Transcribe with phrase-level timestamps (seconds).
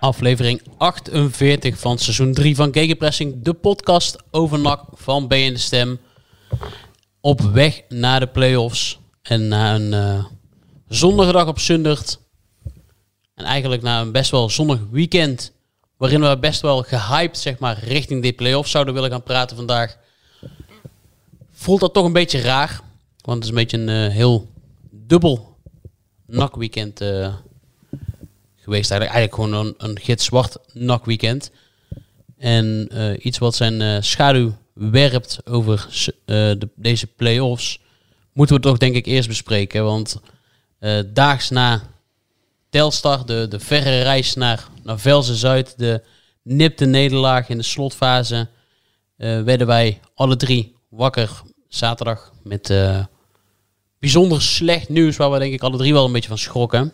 [0.00, 5.58] Aflevering 48 van seizoen 3 van Gegenpressing, de podcast over NAC van B in de
[5.58, 5.98] Stem.
[7.20, 10.24] Op weg naar de play-offs en na een eh
[10.90, 12.18] zonnige dag op Zundert.
[13.34, 15.52] En eigenlijk na een best wel zonnig weekend,
[15.96, 19.96] waarin we best wel gehyped zeg maar, richting die play-offs zouden willen gaan praten vandaag.
[21.52, 22.80] Voelt dat toch een beetje raar,
[23.20, 24.48] want het is een beetje een eh, heel
[24.90, 25.56] dubbel
[26.26, 27.34] NAC-weekend eh,
[28.60, 28.90] geweest.
[28.90, 31.50] Eigenlijk, eigenlijk gewoon een, een gitzwart NAC-weekend.
[32.40, 37.80] En eh, iets wat zijn eh, schaduw werpt over eh, de, deze play-offs,
[38.32, 39.84] moeten we toch denk ik eerst bespreken.
[39.84, 40.20] Want
[41.12, 41.82] daags na
[42.70, 46.02] Telstar, de, de verre reis naar, naar Velzen-Zuid, de
[46.42, 48.48] nipte nederlaag in de slotfase,
[49.16, 52.72] werden wij alle drie wakker zaterdag met
[53.98, 56.92] bijzonder slecht nieuws waar we denk ik alle drie wel een beetje van schrokken.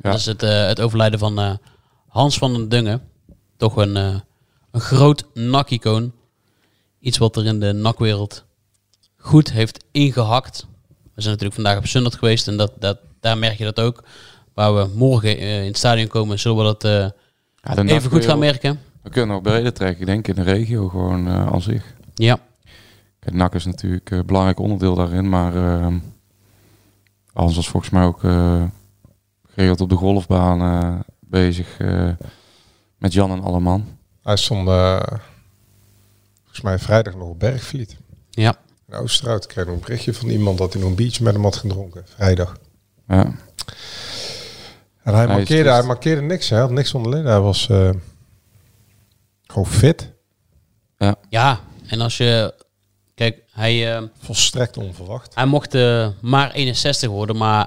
[0.00, 1.54] Dat is het, eh, het overlijden van eh,
[2.08, 3.02] Hans van den Dungen.
[3.56, 4.14] Toch een, eh,
[4.70, 6.12] een groot NAC-icoon.
[7.00, 8.44] Iets wat er in de NAC-wereld
[9.16, 10.66] goed heeft ingehakt.
[10.88, 14.04] We zijn natuurlijk vandaag op Zundert geweest en dat, dat, daar merk je dat ook.
[14.54, 17.12] Waar we morgen in het stadion komen, zullen we dat
[17.62, 18.80] Ja, even goed gaan merken.
[19.02, 21.94] We kunnen nog breder trekken, ik denk in de regio gewoon eh aan zich.
[22.14, 22.38] Ja,
[23.20, 25.94] Kijk, NAC is natuurlijk een belangrijk onderdeel daarin, maar eh,
[27.32, 28.22] Hans was volgens mij ook
[29.54, 32.08] geregeld op de golfbaan eh, bezig eh,
[32.98, 33.98] met Jan en Alleman.
[34.22, 35.00] Hij stond eh,
[36.38, 37.96] volgens mij vrijdag nog op Bergvliet.
[38.30, 38.56] ja.
[38.88, 41.42] In Oosterhout kreeg nog een berichtje van iemand dat hij nog een biertje met hem
[41.42, 42.04] had gedronken.
[42.14, 42.56] Vrijdag.
[43.08, 43.24] Ja,
[45.02, 45.68] En hij, markeerde, triest.
[45.78, 46.48] hij markeerde niks.
[46.48, 47.32] Hij had niks onder de leden.
[47.32, 47.90] Hij was eh,
[49.46, 50.12] gewoon fit.
[51.28, 52.54] ja, en als je...
[53.14, 53.96] Kijk, hij...
[53.96, 55.34] eh, Volstrekt onverwacht.
[55.34, 57.66] Hij mocht eh, maar 61 worden, maar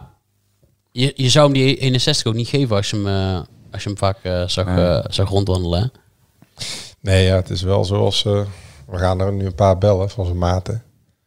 [0.93, 3.89] je, je zou hem die 61 ook niet geven als je hem, eh, als je
[3.89, 4.99] hem vaak eh, zag, Ja.
[5.01, 5.81] eh, zag rondwandelen.
[5.81, 5.87] hè?
[6.99, 8.25] Nee, ja, het is wel zoals...
[8.25, 8.41] eh,
[8.87, 10.83] we gaan er nu een paar bellen van zijn maten.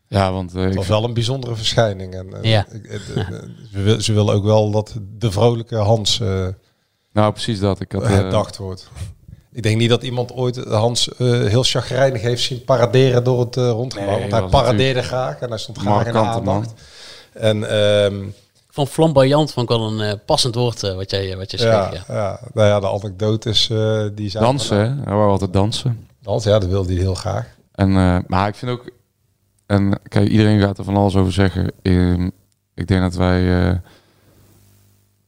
[0.09, 2.15] ja want Het was wel een bijzondere verschijning.
[2.15, 2.67] En, Ja.
[2.73, 6.47] ik- het- het- ze, wil, ze willen ook wel dat de vrolijke Hans eh
[7.13, 7.81] nou precies dat.
[7.81, 8.91] Ik had, herdacht wordt.
[9.53, 13.57] Ik denk niet dat iemand ooit Hans eh, heel chagrijnig heeft zien paraderen door het
[13.57, 14.11] eh, rondgebouw.
[14.19, 16.27] Nee, want hij paradeerde graag en hij stond graag in de man.
[16.29, 16.73] aandacht.
[17.33, 18.25] En ehm,
[18.77, 21.61] Ik vond flamboyant vond ik wel een eh, passend woord eh, wat jij, wat jij
[21.61, 21.73] schreef.
[21.73, 22.15] ja, Ja.
[22.15, 22.41] ja.
[22.55, 24.45] nou ja, de anekdotes eh, die zijn...
[24.45, 25.03] dansen, hè?
[25.05, 26.07] Hij wou altijd dansen.
[26.23, 27.47] Dansen, ja, dat wilde hij heel graag.
[27.73, 28.91] En, eh, maar ik vind ook,
[29.67, 31.73] en kijk, iedereen gaat er van alles over zeggen.
[31.83, 32.31] Ehm,
[32.75, 33.75] ik denk dat wij eh,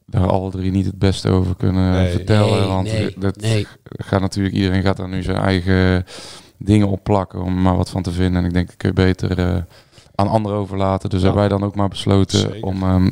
[0.07, 2.11] daar alle drie niet het beste over kunnen Nee.
[2.11, 2.59] vertellen.
[2.61, 3.67] Nee, want nee, dat nee.
[3.89, 6.07] gaat natuurlijk, iedereen gaat daar nu zijn eigen
[6.59, 8.41] dingen op plakken om er maar wat van te vinden.
[8.43, 9.57] En ik denk dat kun je beter eh,
[10.15, 11.11] aan anderen overlaten.
[11.11, 11.25] Dus Ja.
[11.25, 12.63] hebben wij dan ook maar besloten Zeker.
[12.63, 13.11] om, ehm,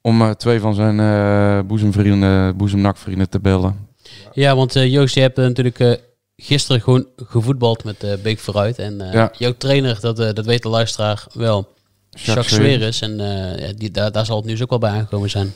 [0.00, 3.88] om eh, twee van zijn eh boezemvrienden, boezemnakvrienden te bellen.
[4.32, 6.00] Ja, want eh, Joost, je hebt natuurlijk
[6.36, 8.78] gisteren gewoon gevoetbald met eh Beek vooruit.
[8.78, 9.30] En Ja.
[9.38, 11.68] jouw trainer, dat, dat weet de luisteraar wel,
[12.10, 13.00] Jacques Sweris.
[13.00, 13.16] En
[13.58, 15.52] ja, die, daar, daar zal het nieuws ook wel bij aangekomen zijn.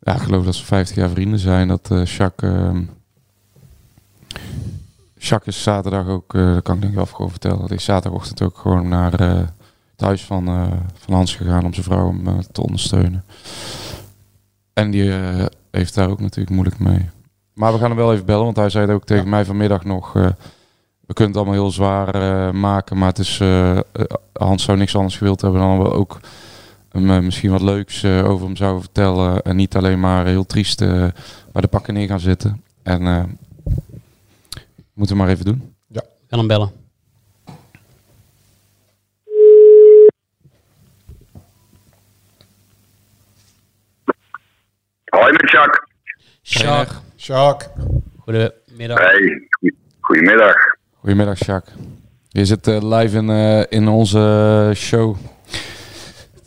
[0.00, 1.68] Ja, ik geloof dat ze 50 jaar vrienden zijn.
[1.68, 2.50] Dat Jacques...
[2.52, 2.82] ehm,
[5.18, 8.58] Jacques is zaterdag ook, dat kan ik denk wel gewoon vertellen, dat is zaterdagochtend ook
[8.58, 9.12] gewoon naar
[10.02, 13.24] eh, het huis van, eh, van Hans gegaan om zijn vrouw hem, eh, te ondersteunen.
[14.72, 17.08] En die eh, heeft daar ook natuurlijk moeilijk mee.
[17.54, 19.84] Maar we gaan hem wel even bellen, want hij zei het ook tegen mij vanmiddag
[19.84, 20.16] nog.
[20.16, 20.26] eh,
[21.06, 23.40] we kunnen het allemaal heel zwaar eh, maken, maar het is,
[24.32, 26.20] Hans zou niks anders gewild hebben dan we ook
[26.90, 29.42] hem, misschien wat leuks eh, over hem zouden vertellen.
[29.42, 31.12] En niet alleen maar heel triest bij
[31.62, 32.62] de pakken neer gaan zitten.
[32.82, 33.22] En eh
[34.94, 35.74] moeten we maar even doen.
[36.28, 36.70] Kan hem bellen.
[45.10, 45.80] Hoi met Jacques.
[46.42, 46.98] Jacques.
[47.16, 47.68] Jacques.
[48.24, 48.98] Goedemiddag.
[48.98, 49.48] Hey,
[50.00, 50.54] goedemiddag.
[51.00, 51.74] Goedemiddag, Jacques.
[52.28, 55.16] Je zit eh, live in, eh, in onze show.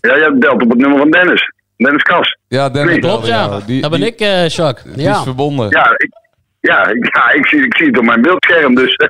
[0.02, 1.52] Ja, jij belt op het nummer van Dennis.
[1.78, 2.38] Dennis Kas.
[2.48, 2.92] Ja, Dennis.
[2.92, 3.00] Nee.
[3.00, 3.60] Klopt, ja.
[3.60, 4.94] Die- dat ben die- ik, eh Jacques.
[4.96, 5.12] Die Ja.
[5.18, 5.70] is verbonden.
[5.70, 6.12] Ja, ik,
[6.60, 8.96] ja, ik, ja ik, zie, ik zie het op mijn beeldscherm, dus...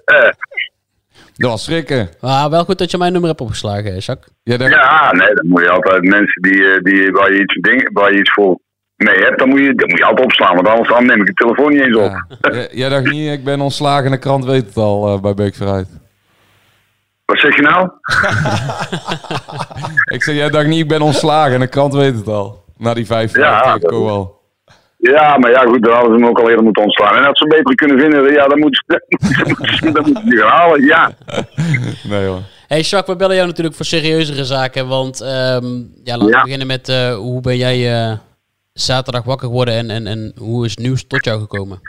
[1.35, 2.09] Dat was schrikken.
[2.21, 4.31] Maar wel goed dat je mijn nummer hebt opgeslagen, eh, Jacques.
[4.43, 7.89] Ja, ja, nee, dan moet je altijd mensen die, eh, die, waar, je iets, ding,
[7.93, 8.59] waar je iets voor
[8.95, 11.25] mee hebt, dan moet je, dan moet je altijd opslaan, want anders dan neem ik
[11.25, 12.11] de telefoon niet eens op.
[12.41, 12.67] ja.
[12.71, 15.55] Jij- dacht niet, ik ben ontslagen en de krant weet het al eh, bij Beek
[15.55, 15.87] vooruit.
[17.25, 17.89] Wat zeg je nou?
[20.15, 22.63] Ik zei, jij dacht niet, ik ben ontslagen en de krant weet het al.
[22.77, 24.41] Na die vijf Ja, dat- Coal.
[24.97, 27.15] Ja, maar ja, goed, dan hadden ze hem ook al eerder moeten ontslaan.
[27.15, 29.01] En als ze hem beter kunnen vinden, ja, dan moeten ze,
[29.91, 31.11] dan moeten ze die gaan halen, ja.
[32.09, 32.41] Nee hoor.
[32.67, 34.87] Hey Jacques, we bellen jou natuurlijk voor serieuzere zaken.
[34.87, 35.65] Want ehm,
[36.03, 36.41] ja, laten we Ja.
[36.41, 38.17] beginnen met eh, hoe ben jij eh,
[38.73, 41.79] zaterdag wakker geworden en, en, en hoe is nieuws tot jou gekomen?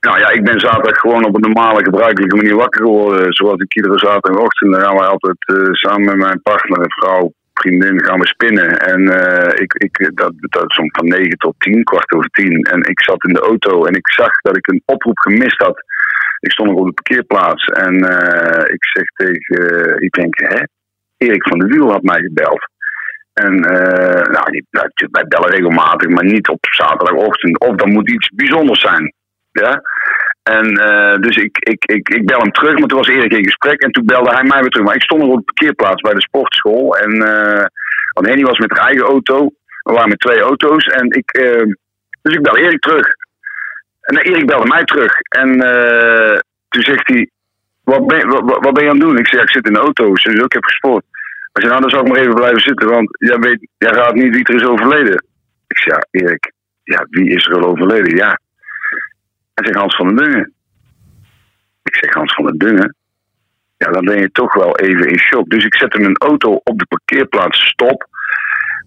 [0.00, 3.32] Nou ja, ik ben zaterdag gewoon op een normale, gebruikelijke manier wakker geworden.
[3.32, 8.04] Zoals ik iedere zaterdagochtend, dan gaan wij altijd eh, samen met mijn partner, vrouw, vriendin,
[8.04, 8.78] gaan we spinnen.
[8.78, 12.62] En eh, ik, ik, dat, dat is om van 9 tot 10, kwart over 10.
[12.62, 15.82] En ik zat in de auto en ik zag dat ik een oproep gemist had.
[16.40, 20.62] Ik stond nog op de parkeerplaats en eh, ik zeg tegen, ik denk, hè,
[21.16, 22.68] Erik van der Wiel had mij gebeld.
[23.44, 24.66] En eh, nou, die,
[25.28, 27.60] bellen regelmatig, maar niet op zaterdagochtend.
[27.60, 29.14] Of dan moet iets bijzonders zijn.
[29.52, 29.82] Ja?
[30.42, 33.44] En eh, dus ik, ik, ik, ik bel hem terug, maar toen was Erik in
[33.44, 34.86] gesprek en toen belde hij mij weer terug.
[34.86, 36.96] Maar ik stond nog op de parkeerplaats bij de sportschool.
[36.96, 37.64] En eh
[38.12, 39.50] want Henny was met haar eigen auto.
[39.82, 40.84] We waren met twee auto's.
[40.84, 41.32] En ik,
[42.22, 43.06] dus ik bel Erik terug.
[44.00, 45.12] En Erik belde mij terug.
[45.20, 45.50] En
[46.68, 47.30] toen zegt hij,
[47.84, 49.18] wat ben, wat, ben je aan het doen?
[49.18, 50.16] Ik zeg, ik zit in de auto.
[50.16, 51.04] Ze zei, ik heb gesport.
[51.52, 54.14] Hij zei, nou dan zal ik maar even blijven zitten, want jij weet, jij gaat
[54.14, 55.24] niet wie er is overleden.
[55.66, 56.52] Ik zeg, ja, Erik,
[56.82, 58.16] ja, wie is er al overleden?
[58.16, 58.40] Ja.
[59.54, 60.52] Hij zegt, Hans van den Dungen.
[61.82, 62.94] Ik zeg, Hans van den Dungen?
[63.76, 65.50] Ja, dan ben je toch wel even in shock.
[65.50, 68.08] Dus ik zet hem een auto op de parkeerplaats stop.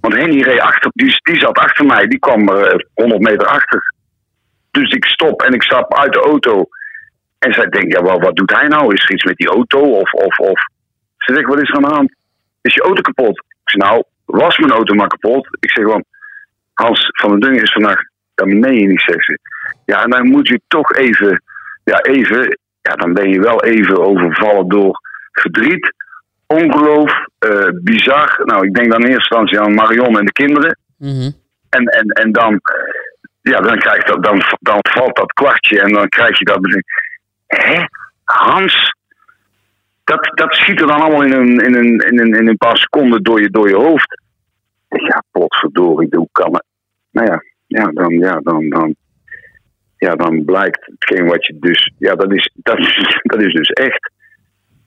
[0.01, 3.47] Want Henny reed achter, die, die zat achter mij, die kwam er eh, 100 meter
[3.47, 3.93] achter.
[4.71, 6.65] Dus ik stop en ik stap uit de auto.
[7.39, 8.93] En zij denkt, ja, wat, wat doet hij nou?
[8.93, 9.79] Is er iets met die auto?
[9.79, 10.59] Of, of, of.
[11.17, 12.15] Ze zegt, wat is er aan de hand?
[12.63, 13.37] Is je auto kapot?
[13.37, 15.47] Ik zeg, nou, was mijn auto maar kapot?
[15.59, 16.03] Ik zeg gewoon,
[16.73, 18.11] Hans van den Dungen is vannacht.
[18.35, 19.39] Dat meen je niet, zegt ze.
[19.85, 21.43] Ja, en dan moet je toch even,
[21.83, 24.99] ja, even, ja, dan ben je wel even overvallen door
[25.31, 25.93] verdriet,
[26.47, 28.41] ongeloof, eh, bizar.
[28.43, 30.77] Nou, ik denk dan in eerste instantie aan Marion en de kinderen.
[30.97, 31.31] Mhm.
[31.69, 32.61] En, en, en dan,
[33.41, 36.83] ja, dan, krijg dat, dan, dan valt dat kwartje en dan krijg je dat.
[37.47, 37.85] Hé,
[38.23, 38.95] Hans?
[40.03, 42.77] Dat, dat schiet er dan allemaal in een, in, een, in, een, in een paar
[42.77, 44.21] seconden door je, door je hoofd.
[44.87, 46.65] Ja, potverdorie, hoe kan het?
[47.11, 48.95] Nou ja, ja, dan, ja, dan, dan,
[49.97, 51.93] ja, dan blijkt hetgeen wat je dus...
[51.97, 52.97] Ja, dat is, dat is,
[53.31, 54.11] dat is dus echt.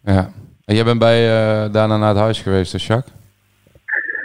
[0.03, 0.29] Ja.
[0.65, 3.15] En jij bent bij, eh, daarna naar het huis geweest, Jacques?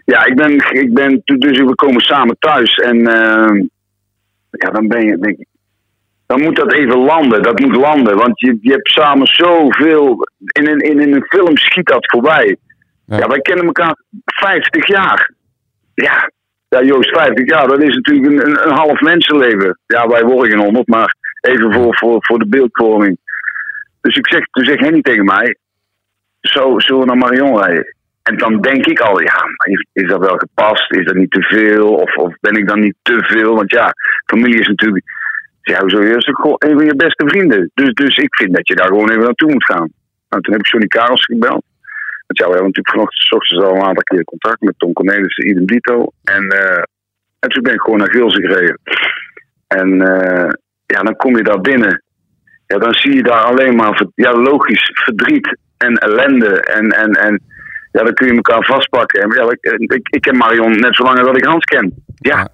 [0.06, 3.66] Ja, ik ben, ik ben, dus we komen samen thuis en eh,
[4.50, 5.48] ja, dan ben je, denk ik,
[6.32, 10.68] dan moet dat even landen, dat moet landen, want je, je hebt samen zoveel, in
[10.68, 12.58] een, in, in een film schiet dat voorbij.
[13.06, 13.18] Ja.
[13.18, 13.28] Ja.
[13.28, 13.96] wij kennen elkaar
[14.26, 15.34] 50 jaar.
[15.94, 16.32] Ja,
[16.70, 19.80] ja Joost, 50 jaar, dat is natuurlijk een, een, een half mensenleven.
[19.88, 23.18] Ja, wij worden geen honderd, maar even voor, voor, voor de beeldvorming.
[24.02, 25.58] Dus ik zeg, toen zegt Henny tegen mij,
[26.40, 27.96] zo zullen we naar Marion rijden?
[28.24, 30.92] En dan denk ik al, ja, is, is dat wel gepast?
[30.92, 31.96] Is dat niet te veel?
[31.96, 33.56] Of, of ben ik dan niet te veel?
[33.56, 33.94] Want ja,
[34.26, 35.06] familie is natuurlijk,
[35.62, 37.72] ja, hoezo, gewoon een van je beste vrienden.
[37.74, 39.92] Dus, dus ik vind dat je daar gewoon even naartoe moet gaan.
[40.30, 41.64] Nou, toen heb ik Johnny Karels gebeld.
[42.28, 45.48] Want ja, we hebben natuurlijk vanochtend ochtends al een aantal keer contact met Tom Cornelissen,
[45.48, 46.12] idem dito.
[46.24, 46.84] En, eh,
[47.40, 48.80] en toen ben ik gewoon naar Gilsen gereden.
[49.68, 50.50] En eh,
[50.86, 52.04] ja, dan kom je daar binnen.
[52.68, 56.62] Ja, dan zie je daar alleen maar, ja, logisch, verdriet en ellende.
[56.62, 57.42] En, en, en
[57.92, 59.22] ja, dan kun je elkaar vastpakken.
[59.22, 62.04] En ja, ik, ik, ik ken Marion net zo lang als dat ik Hans ken.
[62.16, 62.50] Ja.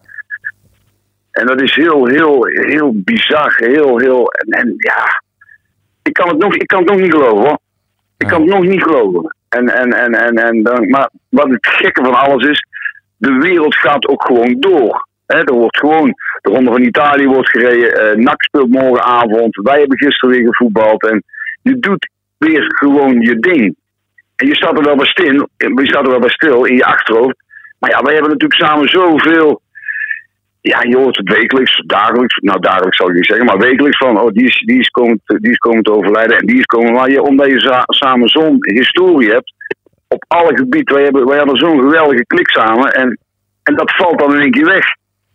[1.37, 3.53] En dat is heel, heel, heel bizar.
[3.57, 4.31] Heel, heel.
[4.31, 5.23] En, en ja.
[6.03, 7.59] Ik kan, het nog, ik kan het nog niet geloven hoor.
[8.17, 9.35] Ik kan het nog niet geloven.
[9.49, 12.65] En, en, en, en, en dan, maar wat het gekke van alles is.
[13.17, 15.07] De wereld gaat ook gewoon door.
[15.25, 16.13] Hè, er wordt gewoon.
[16.41, 18.19] De Ronde van Italië wordt gereden.
[18.19, 19.55] eh speelt morgenavond.
[19.55, 21.07] Wij hebben gisteren weer gevoetbald.
[21.07, 21.23] En
[21.61, 23.75] je doet weer gewoon je ding.
[24.35, 26.85] En je staat er wel bij stil, je staat er wel bij stil in je
[26.85, 27.35] achterhoofd.
[27.79, 29.61] Maar ja, wij hebben natuurlijk samen zoveel.
[30.61, 32.37] Ja, je hoort het wekelijks, dagelijks.
[32.37, 34.21] Nou, dagelijks zal ik niet zeggen, maar wekelijks van.
[34.21, 36.65] Oh, die is, die is, komen, te, die is komen te overlijden en die is
[36.65, 36.93] komen.
[36.93, 39.53] Maar je, omdat je samen zo'n historie hebt.
[40.07, 40.95] Op alle gebieden.
[40.95, 42.93] Wij hebben, wij hadden zo'n geweldige klik samen.
[42.93, 43.19] En,
[43.63, 44.85] en dat valt dan in één keer weg.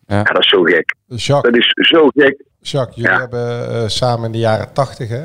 [0.07, 0.23] Ja.
[0.23, 0.95] dat is zo gek.
[1.07, 2.43] Jacques, dat is zo gek.
[2.61, 5.19] Jacques, jullie hebben uh, samen in de jaren tachtig uh,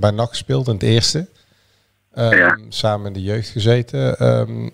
[0.00, 1.26] bij NAC gespeeld, in het eerste.
[2.18, 2.58] Um, ja.
[2.68, 4.26] Samen in de jeugd gezeten.
[4.26, 4.70] Um,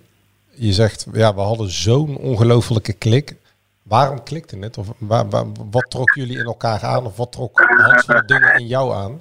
[0.55, 3.35] je zegt, ja, we hadden zo'n ongelofelijke klik.
[3.89, 4.79] Waarom klikte het?
[4.79, 5.25] Of waar,
[5.71, 7.05] wat trok jullie in elkaar aan?
[7.05, 9.19] Of wat trok Hans van dingen in jou aan?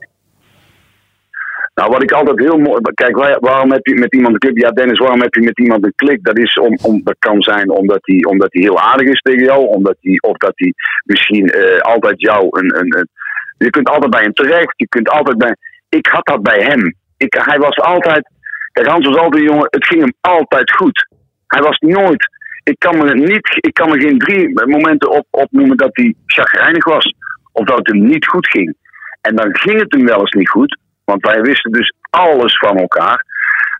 [1.75, 2.81] Nou, wat ik altijd heel mooi.
[2.93, 4.61] Kijk, waarom heb je met iemand een klik?
[4.61, 6.23] Ja, Dennis, waarom heb je met iemand een klik?
[6.23, 9.67] Dat, is om, om, dat kan zijn omdat hij omdat heel aardig is tegen jou.
[9.67, 13.09] Omdat hij, of dat hij misschien uh, altijd jou een, een, een,
[13.57, 14.73] Je kunt altijd bij hem terecht.
[14.75, 15.55] Je kunt altijd bij.
[15.89, 16.95] Ik had dat bij hem.
[17.17, 18.29] Ik, hij was altijd.
[18.71, 19.67] Kijk, Hans was altijd een jongen.
[19.69, 21.07] Het ging hem altijd goed.
[21.47, 22.29] Hij was nooit.
[22.71, 26.85] Ik kan me, niet, ik kan me geen drie momenten op, opnoemen dat hij chagrijnig
[26.85, 27.15] was.
[27.51, 28.75] Of dat het hem niet goed ging.
[29.21, 30.77] En dan ging het hem wel eens niet goed.
[31.03, 33.25] Want wij wisten dus alles van elkaar.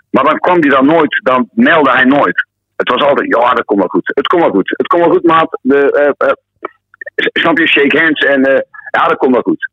[0.09, 2.47] Maar dan kwam hij dan nooit, dan meldde hij nooit.
[2.75, 4.11] Het was altijd, ja, dat komt wel goed.
[4.13, 4.73] Het komt wel goed.
[4.77, 5.59] Het komt wel goed, maat.
[5.61, 6.31] De, uh,
[7.15, 8.59] snap je, shake hands en uh,
[8.91, 9.69] ja, dat komt wel goed.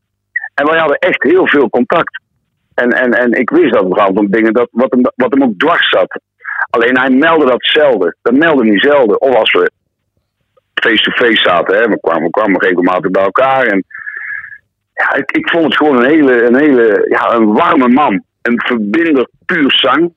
[0.55, 2.21] En wij hadden echt heel veel contact.
[2.75, 5.59] En, en, en ik wist dat vooral van dingen dat, wat, hem, wat hem ook
[5.59, 6.21] dwars zat.
[6.77, 8.17] Alleen hij meldde dat zelden.
[8.23, 9.21] Dat meldde niet zelden.
[9.21, 9.71] Of als we
[10.75, 13.67] face-to-face zaten, hè, we, kwamen, we kwamen regelmatig bij elkaar.
[13.67, 13.85] En
[14.95, 18.25] ja, ik, ik vond het gewoon een hele, een hele ja, een warme man.
[18.43, 20.13] Een verbinder puur zang.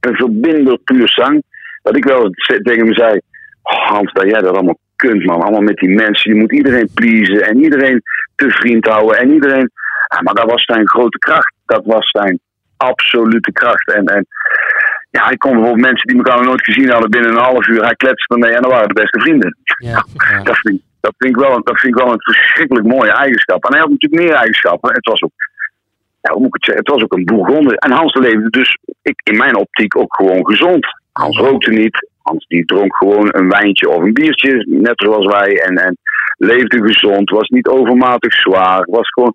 [0.00, 1.42] Een verbinder puur zang.
[1.82, 2.30] Dat ik wel
[2.62, 3.20] tegen hem zei:
[3.62, 5.42] oh, Hans, dat jij dat allemaal kunt, man.
[5.42, 6.34] Allemaal met die mensen.
[6.34, 8.02] Je moet iedereen pleasen en iedereen
[8.34, 9.18] te vriend houden.
[9.18, 9.70] En iedereen.
[10.14, 11.54] Ja, maar dat was zijn grote kracht.
[11.66, 12.40] Dat was zijn
[12.76, 13.92] absolute kracht.
[13.92, 14.26] En, en
[15.10, 17.82] ja, ik kon bijvoorbeeld mensen die elkaar nog nooit gezien hadden binnen een half uur.
[17.82, 19.56] Hij kletste ermee en dan waren de beste vrienden.
[19.78, 20.42] Ja, ja.
[20.42, 23.64] dat, vind, dat, vind ik wel, dat vind ik wel een verschrikkelijk mooie eigenschap.
[23.64, 24.94] En hij had natuurlijk meer eigenschappen.
[24.94, 25.32] Het was ook,
[26.20, 27.76] ja, hoe moet ik het zeggen, het was ook een bourgonde.
[27.76, 30.86] En Hans leefde dus ik, in mijn optiek ook gewoon gezond.
[31.12, 32.08] Hans rookte niet.
[32.22, 35.62] Hans die dronk gewoon een wijntje of een biertje, net zoals wij.
[35.62, 35.98] En, en
[36.36, 38.84] leefde gezond, was niet overmatig zwaar.
[38.90, 39.34] Was gewoon,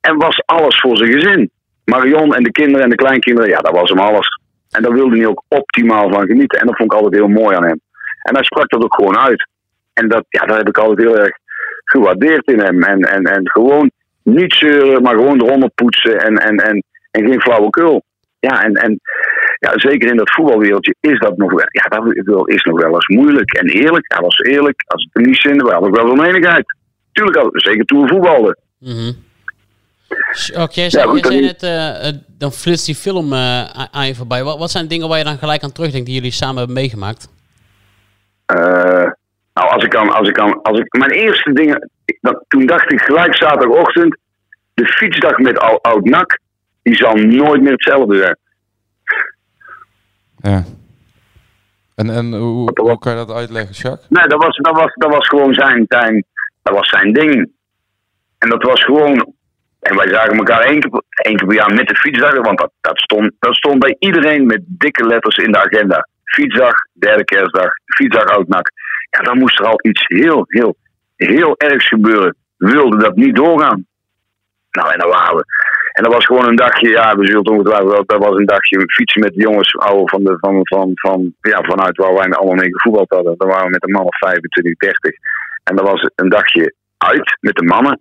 [0.00, 1.50] en was alles voor zijn gezin.
[1.84, 4.44] Marion en de kinderen en de kleinkinderen, ja, dat was hem alles.
[4.76, 6.58] En daar wilde hij ook optimaal van genieten.
[6.60, 7.80] En dat vond ik altijd heel mooi aan hem.
[8.22, 9.48] En hij sprak dat ook gewoon uit.
[9.92, 11.36] En dat, ja, dat heb ik altijd heel erg
[11.84, 12.82] gewaardeerd in hem.
[12.82, 13.90] En, en, en gewoon
[14.22, 18.02] niet zeuren, maar gewoon eronder poetsen en, en, en, en geen flauwekul.
[18.38, 19.00] Ja, en, en
[19.58, 23.06] ja, zeker in dat voetbalwereldje is dat nog wel, ja, dat is nog wel eens
[23.06, 23.52] moeilijk.
[23.52, 26.76] En eerlijk, hij was eerlijk, als het er niet zin we hadden wel menigheid.
[27.12, 28.58] Tuurlijk, zeker toen we voetbalden.
[28.78, 29.24] Mm
[30.08, 34.44] Oké, okay, ja, je zei net, uh, dan flitst die film uh, aan je voorbij.
[34.44, 37.28] Wat, wat, zijn dingen waar je dan gelijk aan terugdenkt die jullie samen hebben meegemaakt?
[38.54, 39.10] Uh,
[39.54, 42.92] nou, als ik kan, als ik kan, als ik, mijn eerste dingen, dat, toen dacht
[42.92, 44.18] ik gelijk zaterdagochtend,
[44.74, 46.38] de fietsdag met Oud-Nak,
[46.82, 48.38] die zal nooit meer hetzelfde zijn.
[50.36, 50.64] Ja.
[51.94, 54.06] En, en hoe, hoe kan je dat uitleggen, Jacques?
[54.08, 56.24] Nee, dat was, dat was, dat was gewoon zijn, zijn,
[56.62, 57.50] dat was zijn ding.
[58.38, 59.34] En dat was gewoon
[59.88, 62.70] en wij zagen elkaar één keer, één keer per jaar met de fietsdag, want dat,
[62.80, 66.08] dat, stond, dat stond bij iedereen met dikke letters in de agenda.
[66.24, 68.70] Fietsdag, derde kerstdag, fietsdag oudnak.
[69.10, 70.76] Ja, dan moest er al iets heel, heel,
[71.16, 72.36] heel ergs gebeuren.
[72.56, 73.86] We wilden dat niet doorgaan.
[74.70, 75.44] Nou, en dan waren we.
[75.92, 79.20] En dat was gewoon een dagje, ja, we zullen ongetwijfeld dat was een dagje fietsen
[79.20, 82.72] met de jongens oude van de, van, van, van, ja, vanuit waar wij allemaal mee
[82.72, 83.34] gevoetbald hadden.
[83.38, 85.14] Dan waren we met een man of 25, 30.
[85.64, 88.00] En dat was een dagje uit met de mannen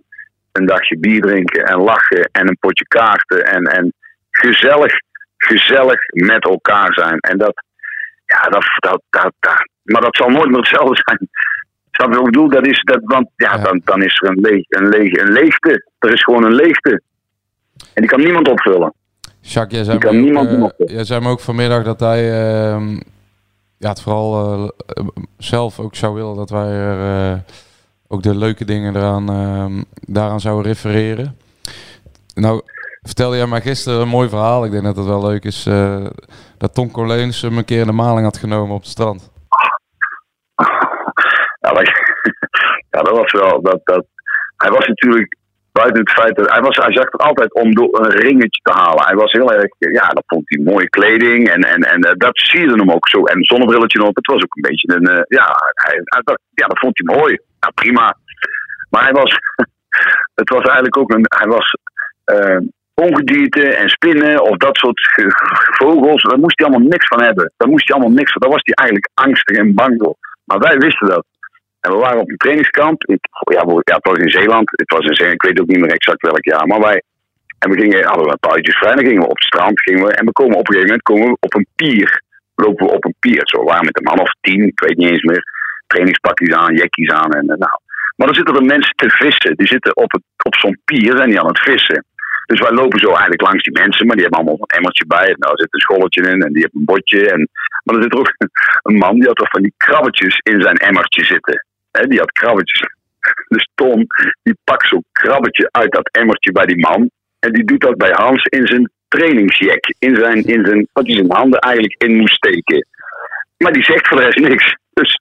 [0.57, 3.93] een dagje bier drinken en lachen en een potje kaarten en, en
[4.31, 4.93] gezellig,
[5.37, 7.19] gezellig met elkaar zijn.
[7.19, 7.63] En dat,
[8.25, 11.29] ja, dat, dat, dat, dat maar dat zal nooit meer hetzelfde zijn.
[11.91, 12.49] Snap je wat ik bedoel?
[12.49, 15.89] Dat is, dat, want ja, Dan, dan is er een, leeg, een, leeg, een leegte.
[15.99, 17.01] Er is gewoon een leegte.
[17.93, 18.93] En die kan niemand opvullen.
[19.39, 22.97] Jacques, jij zei, me ook, uh, jij zei me ook vanmiddag dat hij uh,
[23.77, 25.07] ja, het vooral uh,
[25.37, 27.43] zelf ook zou willen dat wij er
[28.15, 31.37] ook de leuke dingen eraan, uh, daaraan zouden refereren.
[32.35, 32.61] Nou,
[33.01, 34.65] vertelde jij mij gisteren een mooi verhaal.
[34.65, 36.05] Ik denk dat het wel leuk is uh,
[36.57, 39.31] dat Tom Coleens hem een keer in de maling had genomen op het strand.
[41.65, 41.71] Ja,
[42.93, 43.61] ja, dat was wel.
[43.61, 44.05] Dat, dat,
[44.57, 45.37] hij was natuurlijk
[45.71, 48.71] buiten het feit dat hij was, hij zag er altijd om door een ringetje te
[48.71, 49.05] halen.
[49.05, 52.37] Hij was heel erg, ja, dat vond hij mooie kleding en, en, en uh, dat
[52.39, 53.23] zie je hem ook zo.
[53.23, 56.01] En zonnebrilletje op, het was ook een beetje een, uh, ja, hij,
[56.53, 58.17] ja, dat vond hij mooi ja, prima.
[58.89, 59.31] Maar hij was,
[60.41, 61.77] het was eigenlijk ook een, hij was
[62.25, 62.59] uh,
[62.93, 65.01] ongedierte en spinnen of dat soort
[65.81, 66.23] vogels.
[66.23, 67.53] Daar moest hij allemaal niks van hebben.
[67.57, 68.41] Daar moest hij allemaal niks van.
[68.41, 70.15] Daar was hij eigenlijk angstig en bang voor.
[70.43, 71.25] Maar wij wisten dat.
[71.79, 73.03] En we waren op een trainingskamp.
[73.03, 73.19] Ik,
[73.53, 74.69] ja, ja, het was in Zeeland.
[74.71, 75.43] Het was in Zeeland.
[75.43, 76.67] Ik weet ook niet meer exact welk jaar.
[76.67, 77.01] Maar wij,
[77.59, 78.95] en we gingen, hadden we een paar uurtjes vrij.
[78.95, 79.81] Dan gingen we op het strand.
[79.81, 82.21] Gingen we, en we komen op een gegeven moment komen we op een pier.
[82.55, 83.41] Lopen we op een pier.
[83.43, 84.67] Zo waren met een man of tien.
[84.67, 85.43] Ik weet niet eens meer
[85.87, 87.31] trainingspakjes aan, jackies aan.
[87.31, 87.79] En, eh, nou,
[88.15, 89.55] Maar dan zitten er mensen te vissen.
[89.55, 92.05] Die zitten op, het, op zo'n pier en die aan het vissen.
[92.45, 95.27] Dus wij lopen zo eigenlijk langs die mensen, maar die hebben allemaal een emmertje bij.
[95.27, 97.31] En daar zit een scholletje in en die heeft een botje.
[97.31, 97.49] En,
[97.83, 98.33] maar er zit er ook
[98.87, 101.65] een man die had toch van die krabbetjes in zijn emmertje zitten.
[101.91, 102.81] Hè, die had krabbetjes.
[103.47, 104.05] Dus Tom,
[104.43, 107.09] die pakt zo'n krabbetje uit dat emmertje bij die man.
[107.39, 109.85] En die doet dat bij Hans in zijn trainingsjack.
[109.99, 112.87] In zijn, in zijn, wat hij zijn handen eigenlijk in moest steken.
[113.57, 114.75] Maar die zegt voor de rest niks.
[114.93, 115.19] Dus,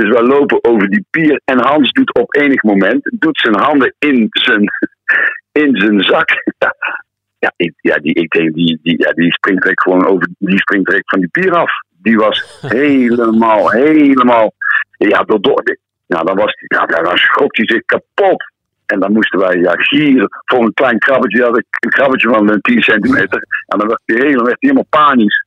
[0.00, 1.40] dus wij lopen over die pier.
[1.44, 4.64] En Hans doet op enig moment doet zijn handen in zijn,
[5.62, 6.28] in zijn zak.
[6.58, 6.74] Ja,
[7.38, 10.28] ja, ik, ja die, ik denk, die, die, ja, die springt direct gewoon over.
[10.38, 11.70] Die springt direct van die pier af.
[12.02, 14.52] Die was helemaal, helemaal.
[14.96, 15.62] Ja, door, door,
[16.06, 18.52] nou, dan, was, ja, dan schrok hij zich kapot.
[18.86, 21.42] En dan moesten wij ja, gieren voor een klein krabbetje.
[21.42, 23.46] Had ik een krabbetje van 10 centimeter.
[23.66, 25.44] En dan werd hij helemaal, werd helemaal panisch.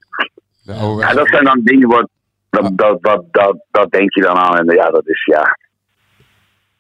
[1.00, 2.10] Ja, dat zijn dan dingen wat,
[2.51, 4.58] dat, dat, dat, dat, dat denk je dan aan.
[4.58, 5.58] En ja, dat is ja.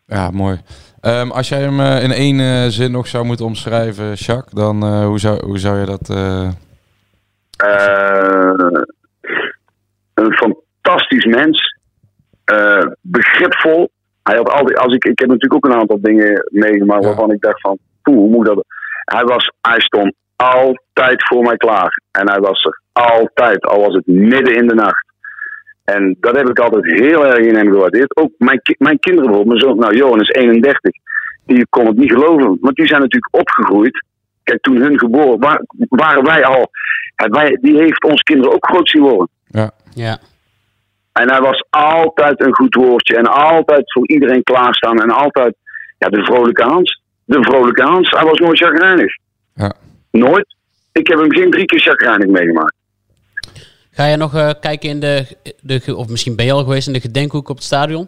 [0.05, 0.61] Ja, mooi.
[1.01, 4.83] Um, als jij hem uh, in één uh, zin nog zou moeten omschrijven, Jacques, dan
[4.83, 6.09] uh, hoe, zou, hoe zou je dat.
[10.13, 11.75] een fantastisch mens.
[13.01, 13.89] begripvol.
[14.23, 17.41] Hij had altijd, als ik, ik heb natuurlijk ook een aantal dingen meegemaakt waarvan ik
[17.41, 18.65] dacht van, poeh, hoe moet dat?
[19.05, 22.01] Hij, was, hij stond altijd voor mij klaar.
[22.11, 25.10] En hij was er altijd, al was het midden in de nacht.
[25.83, 28.17] En dat heb ik altijd heel erg in hem gewaardeerd.
[28.17, 30.91] Ook mijn, mijn kinderen bijvoorbeeld, mijn zoon, nou Johan is 31,
[31.45, 32.57] die kon het niet geloven.
[32.61, 34.05] Want die zijn natuurlijk opgegroeid.
[34.43, 36.69] Kijk, toen hun geboren waren, waren wij al,
[37.15, 39.29] wij, die heeft ons kinderen ook groot zien worden.
[39.47, 39.71] Ja.
[39.93, 40.17] ja.
[41.11, 45.55] En hij was altijd een goed woordje en altijd voor iedereen klaarstaan en altijd
[45.97, 47.01] ja, de vrolijke Hans.
[47.25, 48.09] De vrolijke Hans.
[48.09, 49.15] Hij was nooit chagrijnig.
[49.53, 49.73] Ja.
[50.11, 50.55] Nooit.
[50.91, 52.75] Ik heb hem geen drie keer chagrijnig meegemaakt.
[53.93, 55.25] Ga je nog uh, kijken in de,
[55.61, 58.07] de, of misschien ben je al geweest in de gedenkhoek op het stadion?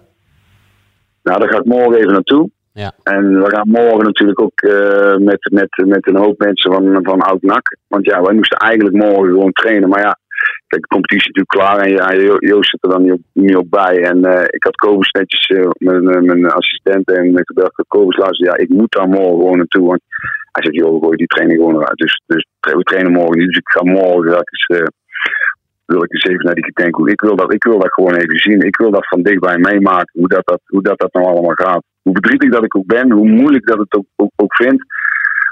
[1.24, 2.50] Nou, daar ga ik morgen even naartoe.
[2.74, 2.92] Ja.
[3.04, 7.22] En we gaan morgen natuurlijk ook uh, met, met, met een hoop mensen van, van
[7.22, 7.78] Oud-NAC.
[7.88, 9.90] Want ja, wij moesten eigenlijk morgen gewoon trainen.
[9.90, 10.18] Maar ja,
[10.68, 13.56] kijk, de competitie is natuurlijk klaar en ja, Joost zit er dan niet op, niet
[13.56, 14.04] op bij.
[14.04, 18.48] En uh, ik had Kobus netjes, uh, mijn, mijn assistent en ik dacht, Kobus luister,
[18.48, 19.88] ja, ik moet daar morgen gewoon naartoe.
[19.88, 20.02] Want
[20.52, 21.98] hij zegt, joh, gooi die training gewoon eruit.
[21.98, 23.48] Dus, dus we trainen morgen niet.
[23.48, 24.92] Dus ik ga morgen ik eens,
[25.94, 27.06] wil ik eens even naar die gedenken.
[27.06, 28.62] Ik wil, dat, ik wil dat gewoon even zien.
[28.62, 31.84] Ik wil dat van dichtbij meemaken, hoe dat, dat, hoe dat, dat nou allemaal gaat.
[32.02, 34.84] Hoe verdrietig dat ik ook ben, hoe moeilijk dat het ook, ook, ook vind.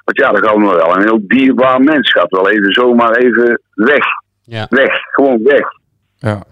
[0.05, 0.95] Want ja, dan gaan we wel.
[0.95, 4.05] Een heel dierbaar mens gaat wel even zomaar even weg.
[4.43, 4.65] Ja.
[4.69, 5.67] Weg, gewoon weg.
[6.17, 6.43] Ja.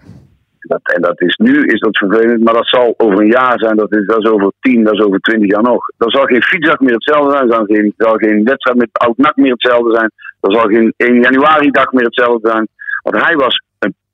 [0.60, 3.76] Dat, en dat is nu is dat vervelend, maar dat zal over een jaar zijn,
[3.76, 5.86] dat is, dat is over tien, dat is over twintig jaar nog.
[5.96, 9.16] Dan zal geen fietsdag meer hetzelfde zijn, dan zal geen, zal geen wedstrijd met oud
[9.16, 12.68] nak meer hetzelfde zijn, dan zal geen 1 januari dag meer hetzelfde zijn.
[13.02, 13.62] Want hij was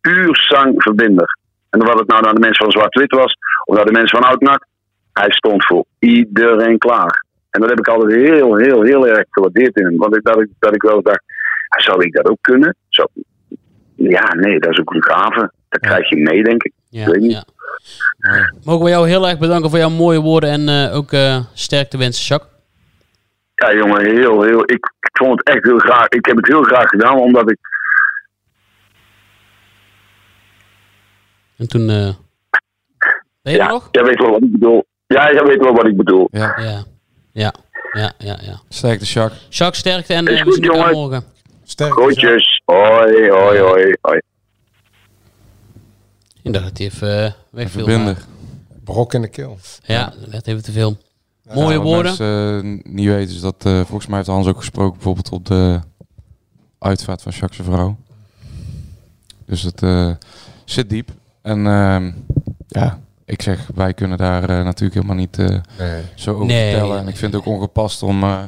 [0.07, 1.39] puur zangverbinder.
[1.71, 4.29] En wat het nou naar de mensen van Zwart-Wit was, of naar de mensen van
[4.29, 4.67] Oud-NAC,
[5.13, 7.25] hij stond voor iedereen klaar.
[7.51, 9.97] En dat heb ik altijd heel, heel, heel erg gewaardeerd in hem.
[9.97, 11.23] Want ik, dat, ik, dat ik wel dacht,
[11.77, 12.77] zou ik dat ook kunnen?
[12.89, 13.09] Zou,
[13.95, 15.51] ja, nee, dat is ook een gave.
[15.69, 16.73] Dat krijg je mee, denk ik.
[16.89, 17.45] Ja, weet niet.
[18.19, 18.51] ja.
[18.65, 21.99] Mogen we jou heel erg bedanken voor jouw mooie woorden en uh, ook uh, sterkte
[21.99, 22.53] wensen, Jacques.
[23.55, 24.61] Ja, jongen, heel, heel.
[24.61, 26.09] Ik, ik vond het echt heel graag.
[26.09, 27.59] Ik heb het heel graag gedaan, omdat ik.
[31.57, 31.81] En toen.
[31.81, 32.09] Uh,
[33.43, 33.89] ben je ja, nog?
[33.91, 34.85] Jij weet wel wat ik bedoel.
[35.07, 36.29] Ja, jij weet wel wat ik bedoel.
[36.31, 36.61] Ja.
[36.61, 36.85] Ja,
[37.33, 37.53] ja,
[37.93, 38.39] ja, ja.
[38.43, 38.61] ja.
[38.69, 39.47] Sterkte, Jacques.
[39.49, 41.25] Jacques, sterkte en Is uh, we goed, zien elkaar morgen.
[41.65, 41.93] Sterk.
[41.93, 42.63] Groetjes.
[42.65, 43.97] Hoi, hoi, hoi.
[44.01, 44.21] hoi.
[46.43, 48.17] Ik dacht dat hij even uh.
[48.85, 49.59] Brok in de keel.
[49.83, 50.97] Ja, dat werd even te veel.
[51.43, 52.05] Ja, Mooie wat woorden.
[52.05, 55.47] mensen eh, niet weten is dat eh, volgens mij heeft Hans ook gesproken bijvoorbeeld op
[55.47, 55.81] de
[56.79, 57.97] uitvaart van Jacques' vrouw.
[59.47, 60.11] Dus het eh,
[60.65, 61.11] zit diep.
[61.47, 62.11] En ehm,
[62.69, 65.47] ja, ik zeg, wij kunnen daar eh, natuurlijk helemaal niet eh,
[65.79, 66.03] Nee.
[66.15, 66.99] zo over Nee, vertellen.
[67.01, 68.39] En ik vind het ook ongepast om, eh,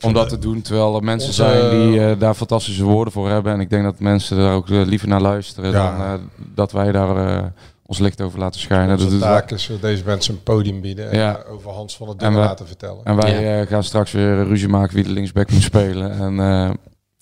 [0.00, 0.62] om dat te doen.
[0.62, 3.52] Terwijl er mensen Onze- zijn die daar fantastische woorden voor hebben.
[3.52, 5.90] En ik denk dat mensen daar ook liever naar luisteren Ja.
[5.96, 6.12] dan eh,
[6.54, 7.52] dat wij daar
[7.86, 8.98] ons licht over laten schijnen.
[8.98, 11.40] Dat doet taak is deze mensen een podium bieden en Ja.
[11.50, 13.04] over Hans van het Ding we- laten vertellen.
[13.04, 16.10] En wij gaan straks weer ruzie maken wie de linksback moet spelen.
[16.12, 16.70] En eh,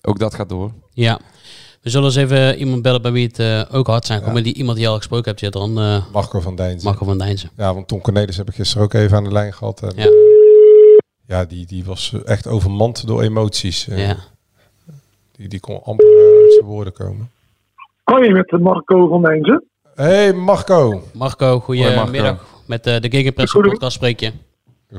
[0.01, 0.71] ook dat gaat door.
[0.93, 1.19] Ja.
[1.81, 4.43] We zullen eens even iemand bellen bij wie het eh, ook hard zijn gekomen.
[4.43, 6.89] Die iemand die je al gesproken hebt, ja, dan eh Marco van Dijnsen.
[6.89, 7.49] Marco van Dijnsen.
[7.57, 9.81] Ja, want Tom Cornelis heb ik gisteren ook even aan de lijn gehad.
[9.83, 10.09] En, Ja.
[11.27, 13.87] ja, die, die was echt overmand door emoties.
[13.87, 14.17] Eh, Ja.
[15.31, 16.05] die, die kon amper
[16.43, 17.31] uit zijn woorden komen.
[18.03, 19.63] Hoi, met Marco van Dijnsen.
[19.95, 21.03] Hey Marco.
[21.13, 22.45] Marco, goedemiddag.
[22.67, 24.31] Met eh, de Gegenpress Goedem- podcast spreek je.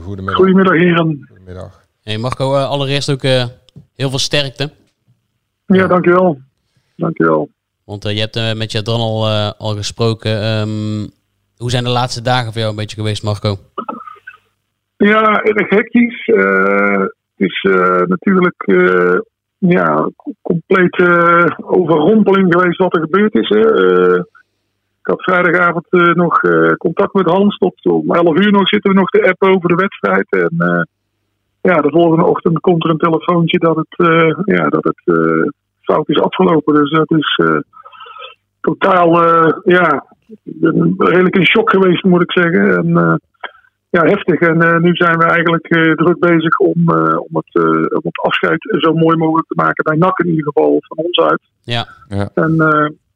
[0.03, 0.35] Goedemiddag.
[0.37, 1.25] Goedemiddag, heren.
[1.29, 1.85] Goedemiddag.
[2.03, 3.45] Hey Marco, allereerst ook eh,
[3.95, 4.71] heel veel sterkte.
[5.67, 6.39] Ja, dankjewel.
[7.01, 7.49] Dankjewel.
[7.91, 10.35] Want eh, je hebt eh, met Jadran al, eh, al gesproken.
[10.43, 11.09] Ehm,
[11.57, 13.57] hoe zijn de laatste dagen voor jou een beetje geweest, Marco?
[14.97, 16.27] Ja, erg hectisch.
[16.27, 17.67] Het is
[18.07, 18.63] natuurlijk
[19.59, 20.11] ja,
[20.43, 21.07] complete
[21.63, 23.49] overrompeling geweest wat er gebeurd is.
[23.49, 23.65] Hè.
[25.01, 26.41] ik had vrijdagavond nog
[26.77, 27.57] contact met Hans.
[27.57, 30.27] Tot om 11 uur nog zitten we nog te appen over de wedstrijd.
[30.31, 30.87] En
[31.61, 33.95] ja, de volgende ochtend komt er een telefoontje dat het,
[34.45, 35.03] ja, dat het
[35.93, 36.75] fout is afgelopen.
[36.75, 37.41] Dus dat is
[38.61, 39.23] totaal
[39.65, 40.05] ja,
[40.99, 42.77] redelijk in shock geweest, moet ik zeggen.
[42.77, 43.21] En,
[43.91, 44.41] ja, heftig.
[44.41, 48.21] En uh, nu zijn we eigenlijk uh, druk bezig om, uh, om, het, om het
[48.23, 49.85] afscheid zo mooi mogelijk te maken.
[49.85, 51.41] Bij NAC in ieder geval, van ons uit.
[51.63, 51.87] Ja.
[52.09, 52.31] ja.
[52.35, 52.57] En,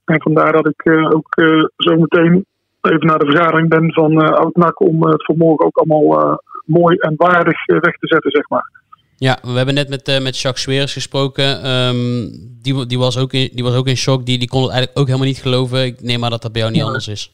[0.05, 1.35] en vandaar dat ik ook
[1.77, 2.45] zo meteen
[2.81, 4.81] even naar de vergadering ben van Oud-NAC...
[4.81, 8.71] om het voor morgen ook allemaal mooi en waardig weg te zetten, zeg maar.
[9.19, 11.71] Ja, we hebben net met, met Jacques Sweers gesproken.
[11.71, 12.31] Um,
[12.63, 14.27] die, die, was ook in, die was ook in shock.
[14.27, 15.85] Die, die kon het eigenlijk ook helemaal niet geloven.
[15.85, 17.33] Ik neem maar dat dat bij jou niet anders is.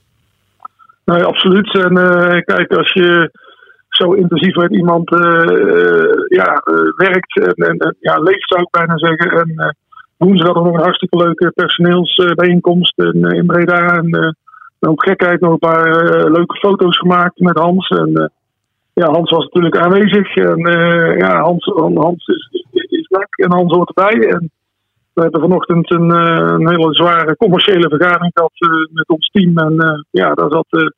[1.05, 1.75] Nee, absoluut.
[1.75, 3.31] En uh, kijk, als je
[3.88, 5.21] zo intensief met iemand uh,
[6.29, 6.62] ja,
[6.97, 9.31] werkt en, en, ja, leeft, zou ik bijna zeggen.
[9.31, 9.77] En
[10.16, 13.87] woensdag nog een hartstikke leuke personeelsbijeenkomst in, in Breda.
[13.87, 14.37] En
[14.81, 17.88] ook gekheid, nog een paar leuke foto's gemaakt met Hans.
[17.88, 18.33] En
[18.94, 20.37] ja, Hans was natuurlijk aanwezig.
[20.37, 20.59] En
[21.18, 24.29] ja, Hans, Hans is, is, en Hans hoort erbij.
[24.29, 24.50] En
[25.12, 28.53] we hebben vanochtend een, een hele zware commerciële vergadering gehad
[28.92, 29.59] met ons team.
[29.59, 30.94] En ja, daar zat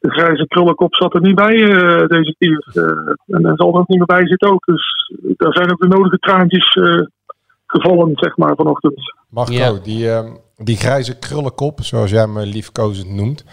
[0.00, 2.70] de grijze krullenkop zat er niet bij uh, deze keer.
[2.72, 4.64] Uh, en er zal er ook niet meer bij zitten ook.
[4.64, 7.06] Dus daar zijn ook de nodige traantjes uh,
[7.66, 9.14] gevallen, zeg maar, vanochtend.
[9.28, 9.72] Marco, ja.
[9.82, 13.44] die, uh, die grijze krullenkop, zoals jij me liefkozend noemt.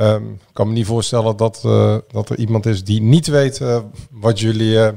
[0.00, 1.60] Um, ik kan me niet voorstellen dat,
[2.12, 3.60] dat er iemand is die niet weet
[4.10, 4.92] wat jullie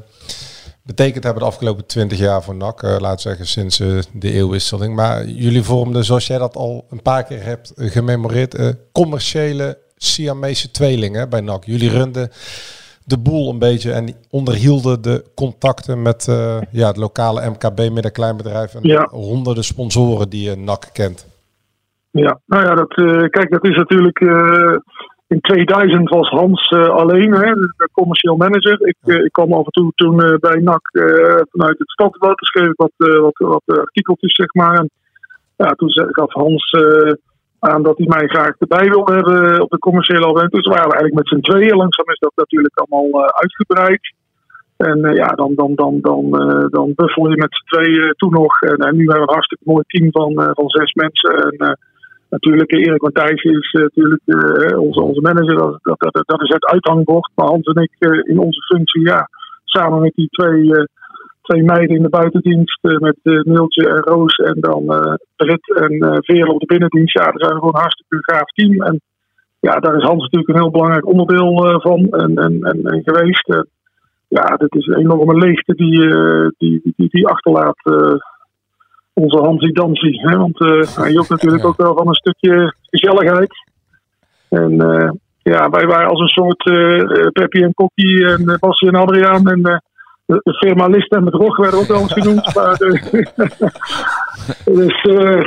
[0.83, 2.81] betekend hebben de afgelopen twintig jaar voor NAC.
[2.81, 3.77] laat zeggen sinds
[4.13, 4.95] de eeuwwisseling.
[4.95, 11.29] Maar jullie vormden, zoals jij dat al een paar keer hebt gememoreerd, commerciële Siamese tweelingen
[11.29, 11.65] bij NAC.
[11.65, 12.31] Jullie runden
[13.03, 16.25] de boel een beetje en onderhielden de contacten met
[16.71, 19.07] ja, het lokale MKB, middenkleinbedrijf en ja.
[19.11, 21.25] honderden sponsoren die je NAC kent.
[22.23, 24.19] Ja, nou ja, dat, uh, kijk, dat is natuurlijk.
[24.19, 24.77] Uh,
[25.27, 28.87] in 2000 was Hans alleen, hè, de commercieel manager.
[28.87, 30.89] Ik, ik kwam af en toe toen bij NAC
[31.51, 34.77] vanuit het stadsblad, schreef wat, wat, wat artikeltjes, zeg maar.
[34.79, 34.89] En,
[35.57, 36.71] ja, toen gaf Hans
[37.59, 40.51] aan dat hij mij graag erbij wilde hebben op de commerciële event.
[40.51, 41.77] Dus waren we eigenlijk met z'n tweeën.
[41.77, 44.13] Langzaam is dat natuurlijk allemaal uitgebreid.
[44.77, 46.29] En ja, dan, dan, dan, dan,
[46.69, 48.61] dan buffel je met z'n tweeën toen nog.
[48.61, 51.33] En, en, nu hebben we een hartstikke mooi team van, van zes mensen.
[51.51, 51.77] En
[52.29, 54.21] natuurlijk, Erik Matthijs is natuurlijk
[54.77, 55.55] onze, onze manager.
[55.55, 57.31] Dat, dat, dat, dat, is het uithangbord.
[57.35, 59.29] Maar Hans en ik in onze functie, ja,
[59.63, 60.87] samen met die twee
[61.45, 66.53] twee meiden in de buitendienst met Neeltje en Roos en dan uh, Brit en Veerle
[66.53, 67.17] op de binnendienst.
[67.17, 68.81] Ja, daar zijn gewoon een hartstikke gaaf team.
[68.81, 69.01] En
[69.59, 73.65] ja, daar is Hans natuurlijk een heel belangrijk onderdeel van en, en, en, geweest.
[74.27, 75.99] Ja, dit is een enorme leegte die,
[76.57, 77.79] die, die, die achterlaat
[79.15, 80.21] onze Hansie Dansie.
[80.21, 80.37] Hè?
[80.37, 80.59] Want
[80.95, 83.53] hij jokt natuurlijk ook wel van een stukje gezelligheid.
[84.49, 84.75] En
[85.41, 89.47] ja, wij waren als een soort uh, Peppy en Kokkie en Bassie en Adriaan.
[89.47, 89.81] En
[90.25, 92.53] de firma List en Bedrog werden ook wel eens genoemd.
[92.55, 92.77] maar,
[94.79, 95.01] dus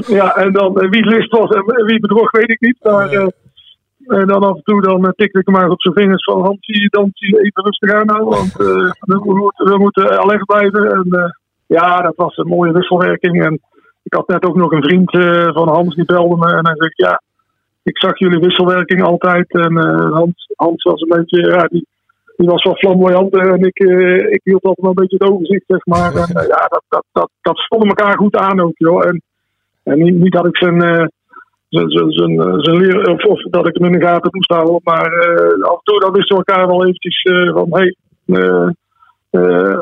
[0.07, 2.79] ja, en dan wie List was en wie Bedrog weet ik niet.
[2.83, 6.45] Maar, en dan af en toe dan tikte ik hem maar op zijn vingers van
[6.45, 8.25] Hansie, Dansie, even rustig aan nou.
[8.25, 10.91] Want we, moeten, we moeten alert blijven.
[10.91, 11.35] En
[11.69, 13.45] ja, dat was een mooie wisselwerking.
[13.45, 13.61] En
[14.03, 15.11] ik had net ook nog een vriend
[15.55, 17.21] van Hans die belde me en hij zegt ja
[17.89, 19.51] ik zag jullie wisselwerking altijd.
[19.51, 21.87] En uh, Hans, Hans was een beetje, ja, die,
[22.37, 23.37] die was wel flamboyant.
[23.37, 26.13] En ik, uh, ik hield altijd wel een beetje het overzicht, zeg maar.
[26.55, 29.07] Ja, dat, dat, dat, dat stond elkaar goed aan ook, joh.
[29.07, 29.23] En,
[29.83, 30.81] en niet, niet dat ik zijn,
[31.69, 34.81] zijn, zijn, zijn, zijn of, dat ik hem in de gaten moest houden.
[34.85, 35.11] Maar
[35.61, 38.75] af en toe dan wisten we elkaar wel eventjes van, hé, hey,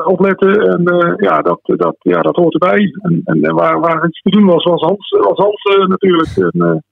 [0.03, 0.61] opletten.
[0.61, 2.91] En ja, dat, dat, ja, dat hoort erbij.
[3.01, 6.37] En, en waar, waar iets te doen was, was Hans, was Hans natuurlijk.
[6.37, 6.83] En,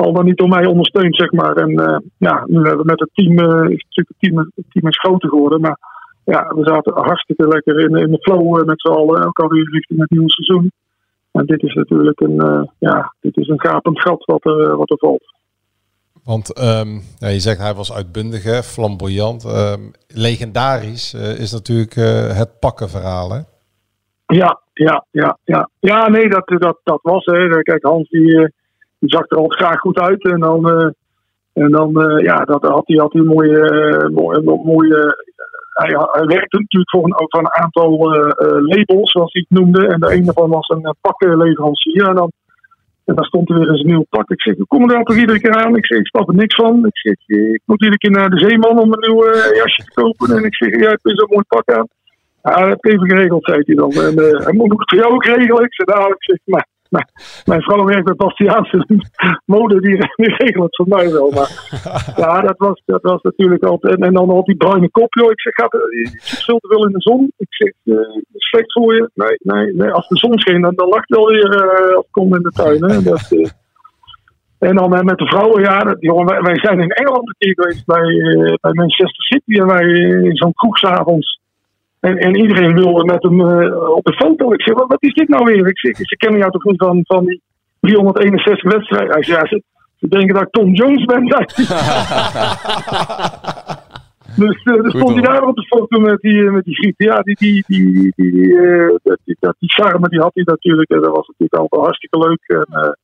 [0.00, 1.56] al dan niet door mij ondersteund, zeg maar.
[1.56, 4.64] En uh, ja, nu hebben we met het team, uh, is natuurlijk het team, het
[4.68, 5.60] team is groter geworden.
[5.60, 5.78] Maar
[6.24, 9.70] ja, we zaten hartstikke lekker in, in de flow uh, met z'n allen, ook alweer
[9.70, 10.72] richting het nieuwe seizoen.
[11.32, 14.98] En dit is natuurlijk een, ja, dit is een gapend gat wat er, wat er
[14.98, 15.34] valt.
[16.24, 19.44] Want um, ja, je zegt hij was uitbundig, hè, flamboyant.
[19.44, 21.94] Um, legendarisch is natuurlijk
[22.36, 23.40] het pakkenverhaal, hè?
[24.26, 25.68] Ja, ja, ja, ja.
[25.80, 27.24] Ja, nee, dat, dat, dat was.
[27.24, 27.62] Hè.
[27.62, 28.52] Kijk, Hans die
[29.00, 30.24] die zag er altijd graag goed uit.
[30.24, 30.70] En dan,
[31.52, 34.10] en dan ja, dat had hij, had hij mooie,
[34.64, 35.16] mooie,
[35.72, 38.10] hij, werkte natuurlijk voor een, aantal
[38.44, 39.86] labels, zoals hij het noemde.
[39.86, 42.08] En de ene van was een pakkenleverancier.
[42.08, 42.32] En dan
[43.10, 44.30] En dan stond er weer eens een nieuw pak.
[44.30, 45.76] Ik zeg, we komen er toch iedere keer aan?
[45.76, 46.86] Ik zeg, ik snap er niks van.
[46.86, 47.16] Ik zeg,
[47.54, 50.36] ik moet iedere keer naar de zeeman om een nieuw uh, jasje te kopen.
[50.36, 51.88] En ik zeg, jij hebt zo'n mooi pak aan.
[52.42, 53.92] Ja, dat heb ik even geregeld, zei hij dan.
[53.92, 55.64] En uh, hij moet het voor jou ook regelen.
[55.64, 57.06] Ik zeg, nou, ik zeg, maar mijn,
[57.44, 58.84] mijn vrouw werkt bij Bastiaanse
[59.54, 61.30] mode, die, die regelt het voor mij wel.
[61.30, 61.50] Maar
[62.24, 63.94] ja, dat was, dat was natuurlijk altijd.
[63.96, 65.30] En, en dan al die bruine kop, joh.
[65.30, 67.32] Ik zeg, gaat, je te veel in de zon.
[67.36, 67.98] Ik zeg, uh,
[68.34, 69.10] slecht voor je.
[69.14, 69.90] Nee, nee, nee.
[69.90, 72.50] Als de zon scheen, dan, dan lacht wel weer uh, als ik kom in de
[72.50, 72.84] tuin.
[72.84, 73.02] Hè.
[73.02, 73.48] Dat, uh,
[74.58, 77.86] en dan met de vrouwen, ja, jongen, wij, wij, zijn in Engeland een keer geweest
[77.86, 78.06] bij,
[78.60, 79.60] bij Manchester City.
[79.60, 79.86] En wij
[80.28, 81.39] in zo'n kroegsavonds.
[82.00, 84.52] En, en, iedereen wilde met hem uh, op de foto.
[84.52, 85.66] Ik zeg, wat, wat, is dit nou weer?
[85.66, 87.42] Ik zeg, ze kennen jou toch niet van, van die
[87.80, 89.12] 361 wedstrijden?
[89.12, 89.62] Hij zei, ja, ze,
[89.96, 91.24] ze, denken dat ik Tom Jones ben.
[94.44, 97.00] dus uh, dan stond hij daar op de foto met die, met die griep.
[97.00, 100.90] Ja, die, die, die, die, uh, die, dat, die charme die had hij natuurlijk.
[100.90, 102.42] En dat was natuurlijk altijd hartstikke leuk.
[102.46, 102.98] En,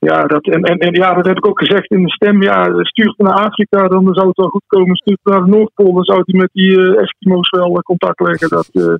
[0.00, 2.42] ja, dat, en, en, en, ja, dat heb ik ook gezegd in de stem.
[2.42, 4.96] Ja, stuurt naar Afrika, dan zou het wel goed komen.
[4.96, 8.48] Stuurt naar de Noordpool, dan zou hij met die uh, Eskimo's wel uh, contact leggen.
[8.48, 8.94] Dat, uh,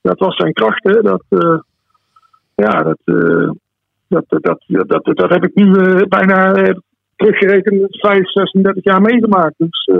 [0.00, 1.02] dat was zijn kracht, hè.
[1.02, 1.22] Dat,
[2.54, 2.98] ja, dat,
[4.08, 5.72] dat, dat, dat, dat, dat, heb ik nu
[6.06, 6.52] bijna
[7.16, 9.54] teruggerekend 5, 36 jaar meegemaakt.
[9.56, 9.90] Dus,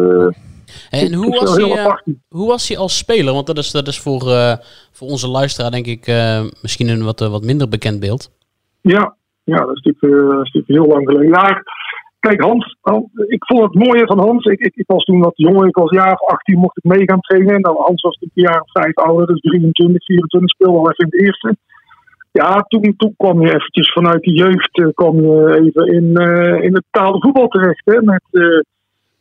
[0.90, 3.34] en hoe was, hij, hoe was hij als speler?
[3.34, 4.20] Want dat is, dat is voor,
[4.92, 6.06] voor onze luisteraar denk ik
[6.62, 8.30] misschien een wat, wat minder bekend beeld.
[8.80, 9.16] Ja,
[9.54, 11.28] ja, dat is natuurlijk, uh, dat is natuurlijk heel lang geleden.
[11.28, 11.62] Ja,
[12.20, 12.76] kijk, Hans,
[13.26, 14.44] ik vond het mooie van Hans.
[14.44, 17.04] Ik, ik, ik, was toen wat jonger, ik was jaar of 18, mocht ik mee
[17.04, 17.60] gaan trainen.
[17.60, 21.10] Nou, Hans was een jaar of vijf ouder, dus 23, 24, speelde al even in
[21.10, 21.56] het eerste.
[22.32, 26.62] Ja, toen, toen kwam je eventjes vanuit de jeugd uh, kwam je even in, uh,
[26.64, 28.04] in het betaalde terecht.
[28.04, 28.22] Met,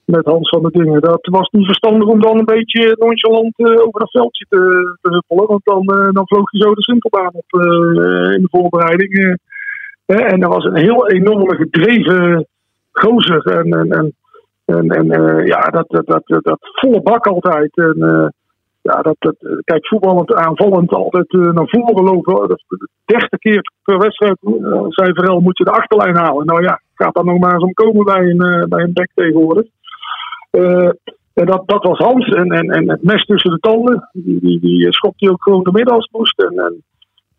[0.05, 1.01] met Hans van der Dingen.
[1.01, 4.59] Dat was niet verstandig om dan een beetje nonchalant over dat veldje te,
[5.01, 5.47] te huppelen.
[5.47, 7.61] Want dan, dan vloog je zo de simpelbaan op
[8.35, 9.39] in de voorbereiding.
[10.07, 12.47] En er was een heel enorme gedreven
[12.91, 13.45] gozer.
[13.45, 14.13] En, en,
[14.65, 17.77] en, en, uh, ja, dat, dat, dat, dat, volle bak altijd.
[17.77, 18.27] En, uh,
[18.81, 22.47] ja, dat, dat, kijk, voetballend aanvallend altijd uh, naar voren lopen.
[22.47, 22.63] Dat,
[23.05, 24.37] 30 keer per wedstrijd,
[24.89, 26.45] zei Verel, moet je de achterlijn halen.
[26.45, 29.65] Nou ja, gaat dan nog maar eens omkomen bij een, bij een bek tegenwoordig.
[31.33, 32.29] en dat, dat was Hans.
[32.29, 35.63] En, en, en het mes tussen de tanden, die, die, die schopte hij ook gewoon
[35.63, 36.41] de moest.
[36.41, 36.83] En, en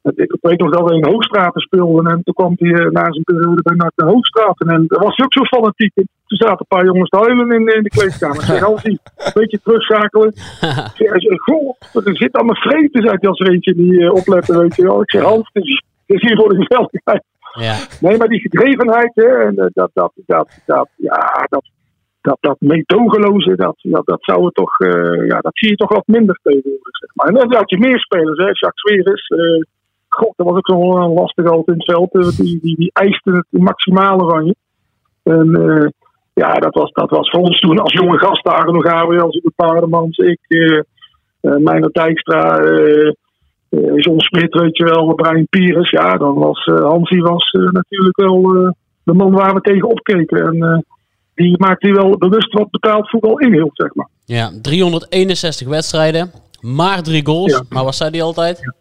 [0.03, 2.07] ik weet nog dat we in de Hoogstraten speelden.
[2.07, 4.69] En toen kwam hij uh, na zijn periode bij NAC de Hoogstraten.
[4.69, 5.95] En daar was hij ook zo fanatiek.
[5.95, 8.37] Toen zaten een paar jongens te huilen in, in de kleedkamer.
[8.37, 10.33] Ik zeg, als hij een beetje terugschakelen.
[10.95, 14.83] Zei, goh, er zit allemaal zei hij als er eentje die uh, opletten, weet je
[14.83, 15.03] wel.
[15.03, 17.25] Ik zeg, Hans, het is, het is hier voor de gezelligheid.
[17.53, 17.77] Ja.
[18.01, 21.65] Nee, maar die gedrevenheid, hè, en uh, dat, dat, dat, dat, ja, dat,
[22.21, 24.79] dat, dat meedogenloze, dat, dat, dat zou het toch,
[25.27, 27.27] ja, dat zie je toch wat minder tegenwoordig, zeg maar.
[27.27, 29.29] En dan had je meer spelers, hè, Jacques Sweris,
[30.19, 32.37] god, dat was ook zo lastig altijd in het veld.
[32.37, 34.55] Die, die, die eiste het maximale van je.
[35.23, 35.89] En uh,
[36.35, 40.17] ja, dat was, dat was voor ons toen als jonge gastdagen nog Gabriel, de Paardemans,
[40.17, 40.81] ik, uh,
[41.41, 43.13] Meijner Dijkstra, uh,
[43.95, 45.91] John Smit, weet je wel, Brian Pires.
[45.91, 48.43] Ja, dan was Hansie was natuurlijk wel
[49.03, 50.47] de man waar we tegen opkeken.
[50.47, 50.85] En
[51.35, 54.09] die maakte wel bewust wat betaald voetbal inhield, zeg maar.
[54.25, 57.53] Ja, 361 wedstrijden, maar drie goals.
[57.53, 57.63] Ja.
[57.69, 58.59] Maar wat zei hij altijd?
[58.59, 58.75] Ja.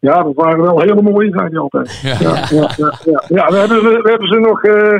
[0.00, 2.00] Ja, dat waren wel hele mooie, zei hij altijd.
[2.02, 3.22] Ja, ja, ja, ja, ja.
[3.28, 4.98] ja we, hebben, we hebben ze nog uh,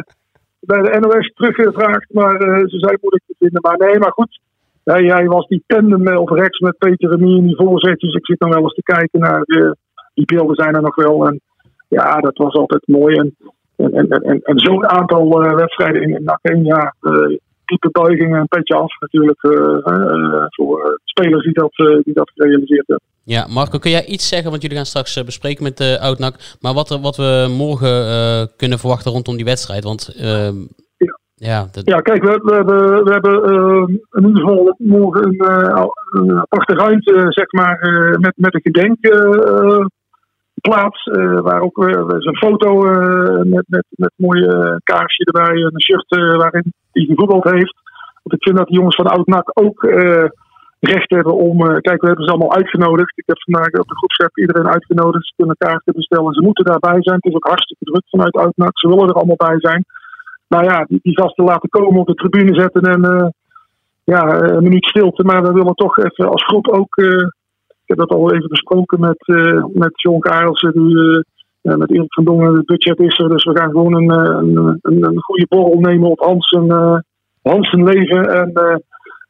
[0.60, 3.60] bij de NOS teruggevraagd, maar uh, ze zei moeilijk te vinden.
[3.60, 4.40] Maar nee, maar goed.
[4.84, 8.14] Hij, hij was die tandem op rechts met Peter Remy in die voorzetjes.
[8.14, 9.70] Ik zit dan wel eens te kijken naar uh,
[10.14, 11.26] die beelden zijn er nog wel.
[11.26, 11.40] En
[11.88, 13.16] ja, dat was altijd mooi.
[13.16, 13.34] En,
[13.76, 16.94] en, en, en, en zo'n aantal wedstrijden in, in jaar
[17.70, 23.08] diepe buigingen en petje af natuurlijk uh, voor spelers die dat, die dat gerealiseerd hebben.
[23.24, 26.74] Ja, Marco, kun jij iets zeggen, want jullie gaan straks bespreken met de Oudnak, maar
[26.74, 29.84] wat, er, wat we morgen uh, kunnen verwachten rondom die wedstrijd?
[29.84, 30.50] Want uh,
[30.96, 31.18] ja.
[31.34, 31.88] Ja, dat...
[31.88, 36.74] ja, kijk, we, we hebben, we hebben uh, in ieder geval morgen een, een aparte
[36.74, 37.78] ruimte, zeg maar,
[38.20, 38.62] met, met een
[40.60, 41.04] gedenkplaats,
[41.42, 41.78] waar ook
[42.18, 42.80] is een foto
[43.44, 47.74] met, met, met een mooie kaarsje erbij, een shirt waarin hij gevoetbald heeft.
[48.22, 49.84] Want ik vind dat die jongens van Oud-NAC ook
[50.80, 51.56] recht hebben om.
[51.66, 53.18] Uh, kijk, we hebben ze allemaal uitgenodigd.
[53.18, 55.26] Ik heb vandaag op de groepsapp iedereen uitgenodigd.
[55.26, 56.34] Ze kunnen kaarten bestellen.
[56.34, 57.16] Ze moeten daarbij zijn.
[57.16, 58.78] Het is ook hartstikke druk vanuit Uitnak.
[58.78, 59.84] Ze willen er allemaal bij zijn.
[60.48, 63.28] Nou ja, die, die gasten laten komen op de tribune zetten en uh,
[64.04, 65.24] ja, een minuut stilte.
[65.24, 66.96] Maar we willen toch even als groep ook.
[66.96, 67.28] Uh,
[67.90, 69.26] heb dat al even besproken met,
[69.72, 70.72] met John Karelsen.
[70.72, 71.24] Die,
[71.62, 73.28] met Erik van Dongen, het budget is er.
[73.28, 76.68] Dus we gaan gewoon een, een, een, een goede borrel nemen op Hans en,
[77.42, 78.28] Hans leven.
[78.28, 78.52] En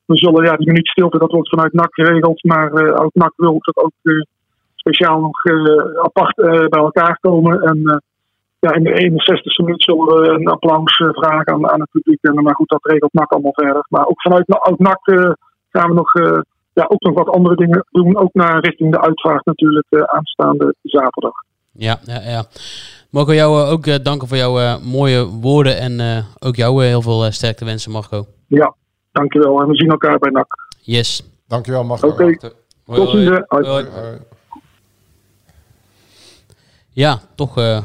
[0.05, 2.45] we zullen ja, die minuut stilte, dat wordt vanuit NAC geregeld.
[2.45, 2.73] Maar
[3.05, 3.93] ook NAC wil dat ook
[4.75, 5.45] speciaal nog
[6.03, 6.35] apart
[6.69, 7.61] bij elkaar komen.
[7.61, 8.03] En
[8.61, 12.23] ja, in de 61ste minuut zullen we een applaus vragen aan, aan het publiek.
[12.23, 13.87] En, maar goed, dat regelt NAC allemaal verder.
[13.89, 15.35] Maar ook vanuit oud NAC
[15.71, 16.13] gaan we nog,
[16.81, 18.19] ja, ook nog wat andere dingen doen.
[18.19, 21.33] Ook naar richting de uitvaart natuurlijk aanstaande zaterdag.
[21.73, 22.45] Ja, ja, ja.
[23.11, 27.93] Mogen jou ook danken voor jouw mooie woorden en ook jou heel veel sterkte wensen,
[27.93, 28.27] Marco.
[28.47, 28.75] Ja,
[29.13, 29.61] dankjewel.
[29.61, 30.69] En we zien elkaar bij NAC.
[30.81, 31.23] Yes.
[31.47, 32.09] Dankjewel, Marco.
[32.09, 32.23] Oké.
[32.23, 32.53] Okay.
[32.85, 33.41] Tot ziens.
[36.93, 37.83] Ja, toch uh,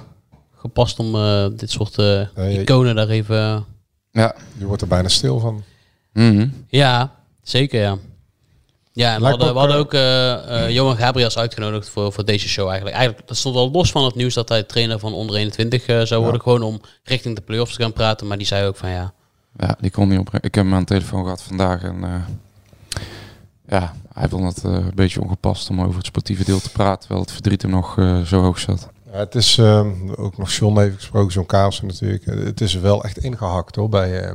[0.55, 3.65] gepast om uh, dit soort uh, iconen daar even...
[4.11, 5.63] ja, je wordt er bijna stil van.
[6.13, 6.65] Mm -hmm.
[6.67, 7.97] Ja, zeker ja.
[8.95, 9.93] Ja, we hadden, we hadden ook
[10.71, 12.95] Johan Gabriels uitgenodigd voor, voor deze show eigenlijk.
[12.95, 16.21] Eigenlijk, dat stond al los van het nieuws dat hij trainer van onder 21 zou
[16.21, 16.33] worden.
[16.33, 16.41] Ja.
[16.41, 18.27] Gewoon om richting de play-offs te gaan praten.
[18.27, 19.13] Maar die zei ook van ja...
[19.57, 20.33] Ja, die kon niet op.
[20.33, 22.25] Ik heb hem aan de telefoon gehad vandaag en
[23.67, 27.21] ja, hij vond het een beetje ongepast om over het sportieve deel te praten, terwijl
[27.21, 27.93] het verdriet hem nog
[28.25, 28.89] zo hoog zat.
[29.11, 32.25] Ja, het is uh, ook nog John even gesproken, zo'n Kaarsen natuurlijk.
[32.25, 34.31] Het is wel echt ingehakt hoor bij, uh,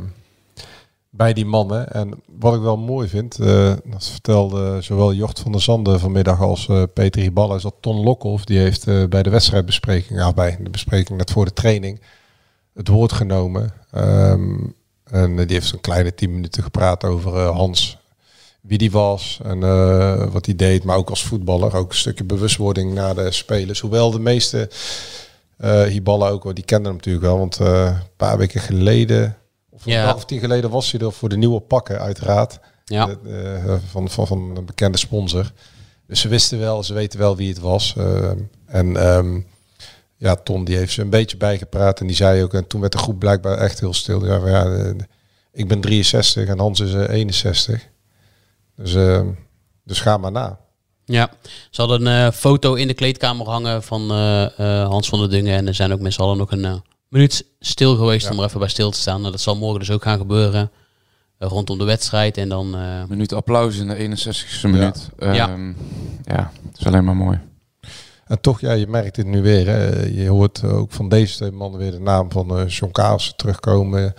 [1.11, 1.92] bij die mannen.
[1.92, 6.40] En wat ik wel mooi vind, uh, dat vertelde zowel Jort van der Zanden vanmiddag
[6.40, 10.70] als Peter Hiballa, is dat Ton Lokhoff, die heeft bij de wedstrijdbespreking, ja, bij de
[10.70, 12.01] bespreking net voor de training,
[12.75, 13.73] het woord genomen.
[13.94, 17.99] Um, en die heeft zo'n kleine tien minuten gepraat over Hans
[18.61, 21.77] wie die was en uh, wat hij deed, maar ook als voetballer.
[21.77, 23.81] Ook een stukje bewustwording naar de spelers.
[23.81, 24.70] Hoewel de meeste
[25.61, 29.37] uh, Hiballa ook, die kenden hem natuurlijk wel, want uh, een paar weken geleden,
[29.84, 30.04] een ja.
[30.04, 32.58] dag of tien geleden, was hij er voor de nieuwe pakken, uiteraard.
[32.84, 33.16] Ja.
[33.90, 35.52] van, van, van een bekende sponsor.
[36.06, 37.94] Dus ze wisten wel, ze weten wel wie het was.
[38.66, 39.46] en um,
[40.16, 42.92] ja, Ton die heeft ze een beetje bijgepraat en die zei ook, en toen werd
[42.92, 44.26] de groep blijkbaar echt heel stil.
[44.26, 44.94] Ja, ja,
[45.52, 47.86] ik ben 63 en Hans is 61.
[48.76, 49.20] Dus, uh,
[49.84, 50.58] dus ga maar na.
[51.04, 51.30] Ja,
[51.70, 55.56] ze hadden een uh, foto in de kleedkamer hangen van uh, Hans van der Dungen.
[55.56, 58.33] En er zijn ook mensen allen nog een minuut stil geweest ja.
[58.33, 59.20] om er even bij stil te staan.
[59.20, 60.70] Nou, dat zal morgen dus ook gaan gebeuren.
[61.38, 62.37] rondom de wedstrijd.
[62.37, 62.75] En dan...
[62.75, 65.11] Een minuut applaus in de 61ste minuut.
[65.18, 65.33] Ja.
[65.33, 65.53] ja.
[65.53, 65.77] Um,
[66.25, 67.38] ja, het is alleen maar mooi.
[68.31, 69.66] En toch, ja, je merkt het nu weer.
[69.66, 70.05] Hè.
[70.05, 74.14] Je hoort ook van deze twee mannen weer de naam van uh, John Kaas terugkomen.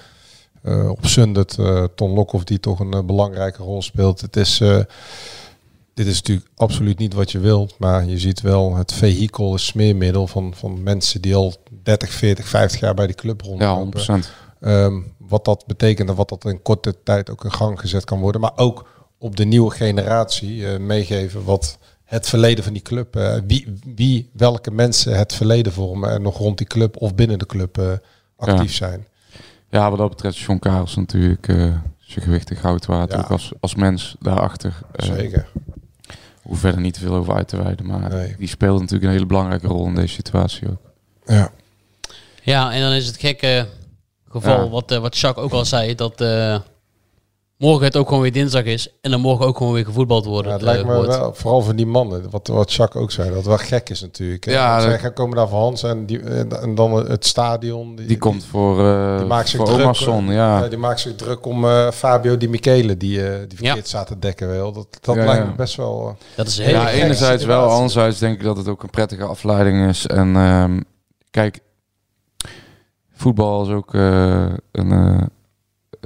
[0.63, 4.21] Uh, op Sundet, uh, Ton Lokhoff die toch een uh, belangrijke rol speelt.
[4.21, 4.61] Het is,
[5.93, 9.61] dit is natuurlijk absoluut niet wat je wilt, maar je ziet wel het vehikel, het
[9.61, 14.01] smeermiddel van, van mensen die al 30, 40, 50 jaar bij die club rondlopen.
[14.01, 14.25] Ja, 100%.
[14.59, 18.19] Um, wat dat betekent en wat dat in korte tijd ook in gang gezet kan
[18.19, 18.41] worden.
[18.41, 24.29] Maar ook op de nieuwe generatie meegeven wat het verleden van die club, wie, wie,
[24.33, 28.01] welke mensen het verleden vormen en nog rond die club of binnen de club
[28.35, 28.87] actief ja.
[28.87, 29.07] zijn.
[29.71, 33.11] Ja, wat dat betreft John Karels natuurlijk uh, zijn gewichtig goud waard.
[33.11, 33.17] Ja.
[33.17, 34.79] Ook als, als mens daarachter.
[34.99, 35.47] Uh, Zeker.
[36.41, 37.85] Hoef verder niet te veel over uit te wijden.
[37.85, 38.35] Maar nee.
[38.37, 40.91] die speelt natuurlijk een hele belangrijke rol in deze situatie ook.
[41.25, 41.51] Ja.
[42.41, 43.67] Ja, en dan is het gekke
[44.29, 44.69] geval, ja.
[44.69, 46.21] wat, uh, wat Jacques ook al zei, dat
[47.61, 50.51] morgen het ook gewoon weer dinsdag is en dan morgen ook gewoon weer gevoetbald worden.
[50.51, 53.37] Ja, het lijkt me wel, vooral van die mannen, wat, wat Jacques ook zei, dat
[53.37, 54.45] het wel gek is natuurlijk.
[54.45, 57.95] Ja, zij gaan komen daar van Hans en, die, en dan het stadion.
[57.95, 60.67] Die, die komt voor, uh, die maakt zich voor druk, Omerson, ja.
[60.67, 63.83] Die maakt zich druk om uh, Fabio Di Michele, die, uh, die verkeerd ja.
[63.83, 64.47] staat te dekken.
[64.47, 64.71] Wel.
[64.71, 66.17] Dat, dat ja, lijkt me best wel...
[66.35, 69.89] dat is heel Ja, enerzijds wel, anderzijds denk ik dat het ook een prettige afleiding
[69.89, 70.07] is.
[70.07, 70.83] En um,
[71.29, 71.59] kijk,
[73.13, 73.93] voetbal is ook
[74.71, 75.29] een...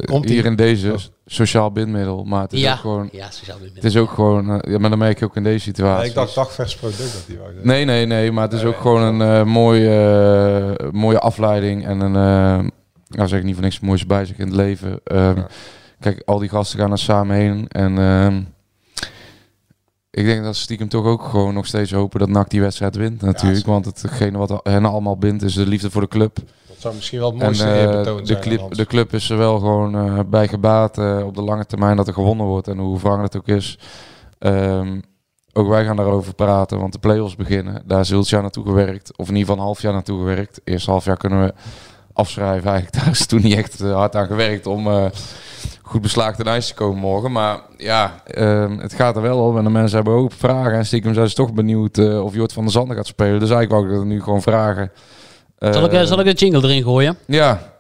[0.06, 1.00] Komt hier in deze oh.
[1.26, 2.74] sociaal bindmiddel, maar het is ja.
[2.74, 3.10] ook gewoon.
[3.12, 3.84] Ja, sociaal bindmiddel.
[3.84, 4.50] Het is ook gewoon.
[4.50, 6.00] Uh, ja, maar dan merk je ook in deze situatie.
[6.00, 8.68] Nee, ik dacht dagvers product dat die wou Nee, nee, nee, maar het is nee,
[8.68, 12.12] ook nee, gewoon een uh, mooie, uh, mooie afleiding en een.
[13.08, 14.90] nou, zeg ik niet voor niks moois bij zich in het leven.
[14.92, 15.48] Um, ja.
[16.00, 17.98] Kijk, al die gasten gaan er samen heen en.
[17.98, 18.54] Um,
[20.16, 23.22] ik denk dat stiekem toch ook gewoon nog steeds hopen dat NAC die wedstrijd wint
[23.22, 23.66] natuurlijk.
[23.66, 26.38] Ja, want hetgene wat hen allemaal bindt is de liefde voor de club.
[26.86, 29.96] Zou misschien wel het mooiste en, uh, de, club, de club is er wel gewoon
[29.96, 32.68] uh, bij gebaat uh, op de lange termijn dat er gewonnen wordt.
[32.68, 33.80] En hoe wrang het ook is.
[34.40, 35.02] Um,
[35.54, 37.84] ook wij gaan daarover praten, want de play-offs beginnen.
[37.86, 39.18] Daar is het jaar naartoe gewerkt.
[39.18, 40.62] Of in ieder geval een half jaar naartoe gewerkt.
[40.64, 41.54] Eerst half jaar kunnen we
[42.14, 42.70] afschrijven.
[42.70, 45.12] Eigenlijk daar is toen niet echt hard aan gewerkt om
[45.82, 47.32] goed beslaagd ten ijs te komen morgen.
[47.32, 49.58] Maar ja, uh, het gaat er wel op.
[49.58, 50.74] En de mensen hebben ook vragen.
[50.74, 53.40] En stiekem zijn ze toch benieuwd uh, of Jort van der Zanden gaat spelen.
[53.40, 54.92] Dus eigenlijk wou ik dat nu gewoon vragen.
[55.60, 57.18] Uh, zal, ik, zal ik de jingle erin gooien?
[57.26, 57.74] Ja.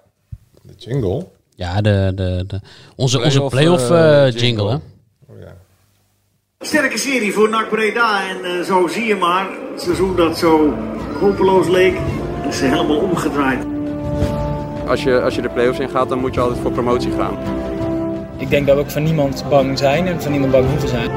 [0.61, 1.25] De jingle?
[1.55, 2.61] Ja, de, de, de,
[2.95, 4.39] onze, play onze play-off uh, jingle.
[4.39, 4.69] jingle.
[4.69, 4.75] Hè?
[5.27, 5.55] Oh, ja.
[6.59, 8.29] Sterke serie voor NAC Breda.
[8.29, 10.73] En zo zie je maar, het seizoen dat zo
[11.19, 11.97] hopeloos leek,
[12.49, 13.65] is helemaal omgedraaid.
[14.87, 17.37] Als je, als je de play-offs in gaat, dan moet je altijd voor promotie gaan.
[18.37, 21.09] Ik denk dat we ook van niemand bang zijn en van niemand bang hoeven zijn.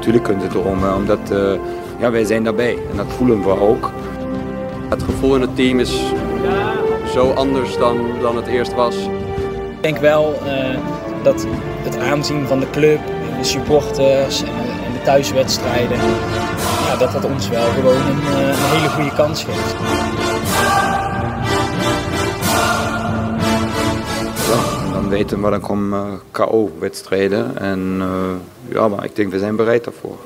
[0.00, 1.52] Tuurlijk kunt het erom, omdat uh,
[2.00, 3.90] ja, wij zijn daarbij en dat voelen we ook.
[4.92, 6.00] Het gevoel in het team is
[7.12, 8.94] zo anders dan, dan het eerst was.
[9.76, 10.78] Ik denk wel eh,
[11.22, 11.46] dat
[11.82, 13.00] het aanzien van de club,
[13.38, 15.96] de supporters en, de- en de thuiswedstrijden,
[16.86, 19.74] ja, dat dat ons wel gewoon een, eh, een hele goede kans geeft.
[24.50, 27.58] Ja, dan weten we, dan komen eh, KO-wedstrijden.
[27.58, 30.18] En eh, ja, maar ik denk we zijn bereid daarvoor.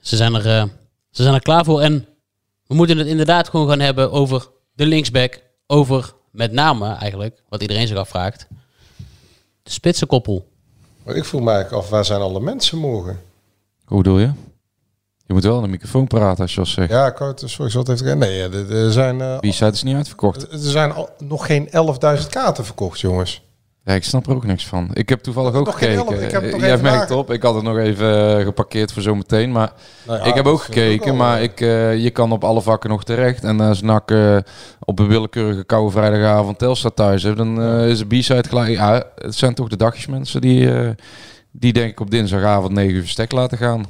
[0.00, 0.64] Ze zijn, er, eh,
[1.10, 1.80] ze zijn er klaar voor.
[1.80, 2.06] En
[2.66, 5.42] we moeten het inderdaad gewoon gaan hebben over de linksback.
[5.66, 8.46] Over met name eigenlijk, wat iedereen zich afvraagt.
[9.62, 10.48] De spitsenkoppel.
[11.04, 13.20] Maar ik vroeg me eigenlijk af, waar zijn alle mensen morgen?
[13.84, 14.30] Hoe bedoel je?
[15.26, 16.90] Je moet wel in de microfoon praten als je dat zegt.
[16.90, 18.18] Ja, het, sorry, ik het even...
[18.18, 19.20] Nee, er, er zijn...
[19.20, 20.52] eh, Wie site is niet uitverkocht.
[20.52, 23.42] er zijn al, nog geen 11.000 kaarten verkocht, jongens.
[23.84, 24.90] Ja, ik snap er ook niks van.
[24.92, 26.22] Ik heb toevallig ook nog gekeken.
[26.22, 29.52] ik heb het Jij merkt op, ik had het nog even eh, geparkeerd voor zometeen.
[29.52, 29.72] Maar
[30.06, 32.44] Nou ja, ik heb ook is gekeken, ook al, maar ik, eh, je kan op
[32.44, 33.44] alle vakken nog terecht.
[33.44, 34.36] En als NAC eh,
[34.78, 38.70] op een willekeurige koude vrijdagavond Telstar thuis heeft, dan eh, is de B-side gelijk.
[38.70, 40.90] Ja, het zijn toch de dagjesmensen die, eh,
[41.50, 43.86] die denk ik op dinsdagavond 9 uur verstek laten gaan.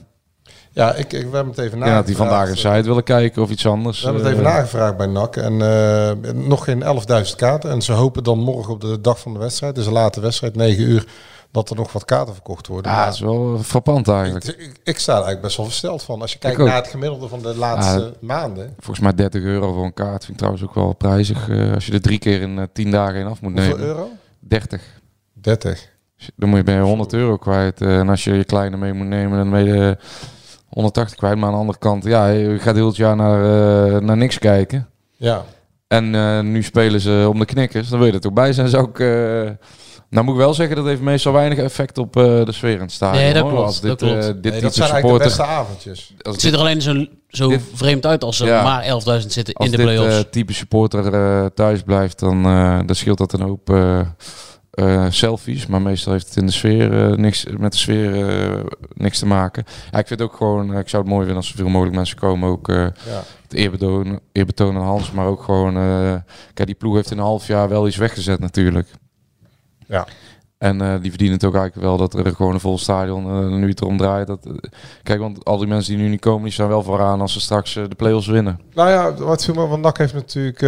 [0.75, 2.77] Ja, ik, ik, we hebben het even denk dat die vandaag een nagevraagd.
[2.77, 3.99] site willen kijken of iets anders.
[4.01, 5.37] We hebben het Eh, even nagevraagd bij NAC.
[5.37, 7.71] En eh, nog geen 11.000 kaarten.
[7.71, 10.57] En ze hopen dan morgen op de dag van de wedstrijd, dus een late wedstrijd,
[10.57, 11.07] 9 uur,
[11.51, 12.91] dat er nog wat kaarten verkocht worden.
[12.91, 14.45] Ja, Maar dat is wel frappant eigenlijk.
[14.45, 16.21] ik, ik, ik sta er eigenlijk best wel versteld van.
[16.21, 18.75] Als je kijkt naar het gemiddelde van de laatste Ja, maanden.
[18.79, 21.49] Volgens mij 30 euro voor een kaart vind ik trouwens ook wel prijzig.
[21.49, 23.87] eh, als je er drie keer in eh, 10 dagen in af moet Hoeveel nemen.
[23.89, 24.09] euro?
[24.39, 24.83] 30.
[25.33, 25.93] 30.
[26.37, 27.81] Dan moet je bij 100 euro kwijt.
[27.81, 29.97] eh, en als je je kleine mee moet nemen, dan ben je
[30.75, 31.37] 180 kwijt.
[31.37, 33.41] Maar aan de andere kant, ja, je gaat heel het jaar naar,
[33.95, 34.89] eh, naar niks kijken.
[35.17, 35.45] Ja.
[35.89, 37.89] En eh, nu spelen ze om de knikkers.
[37.89, 38.69] Dan wil je er toch bij zijn.
[38.69, 39.07] Zou ik, eh,
[40.11, 42.81] nou moet ik wel zeggen, dat heeft meestal weinig effect op eh, de sfeer in
[42.81, 43.23] het stadion.
[43.23, 43.51] Nee, dat hoor.
[43.51, 44.25] klopt, Als dat dit, klopt.
[44.25, 46.15] eh, Nee, dit dat type zijn eigenlijk de beste avondjes.
[46.23, 48.63] als Het ziet er alleen zo, zo dit- vreemd uit als er Ja.
[48.63, 50.17] maar 11.000 zitten Als in de dit play-offs.
[50.17, 53.69] eh, type supporter thuis blijft, dan, eh, dan scheelt dat een hoop
[54.75, 55.67] eh, selfies.
[55.67, 58.65] Maar meestal heeft het in de sfeer eh, niks met de sfeer eh,
[58.95, 59.65] niks te maken.
[59.91, 62.49] Ja, ik vind ook gewoon, ik zou het mooi vinden als zoveel mogelijk mensen komen.
[62.49, 65.75] Ook het eerbetoon, eerbetoon aan Hans, maar ook gewoon,
[66.55, 68.89] kijk, die ploeg heeft in een half jaar wel iets weggezet natuurlijk.
[69.87, 70.07] Ja.
[70.65, 73.59] En eh, die verdienen het ook eigenlijk wel dat er gewoon een vol stadion eh,
[73.59, 74.27] nu het erom draait.
[74.27, 74.53] Dat, eh,
[75.03, 77.41] kijk, want al die mensen die nu niet komen, die staan wel vooraan als ze
[77.41, 78.61] straks de play-offs winnen.
[78.75, 80.63] Nou ja, wat viel me van NAC heeft natuurlijk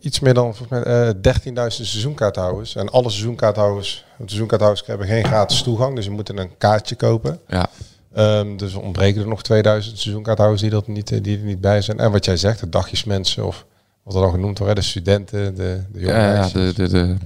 [0.00, 2.76] iets meer dan volgens mij, eh 13.000 seizoenkaarthouders.
[2.76, 7.38] En alle seizoenkaarthouders, seizoenkaarthouders hebben geen gratis toegang, dus je moet een kaartje kopen.
[7.48, 7.66] Ja.
[8.12, 11.98] Ehm, dus ontbreken er nog 2000 seizoenkaarthouders die, dat niet, die er niet bij zijn.
[11.98, 13.66] En wat jij zegt, de dagjesmensen of
[14.02, 17.16] wat er dan genoemd wordt, de studenten, de, de jonge Ja, ja de, de, de,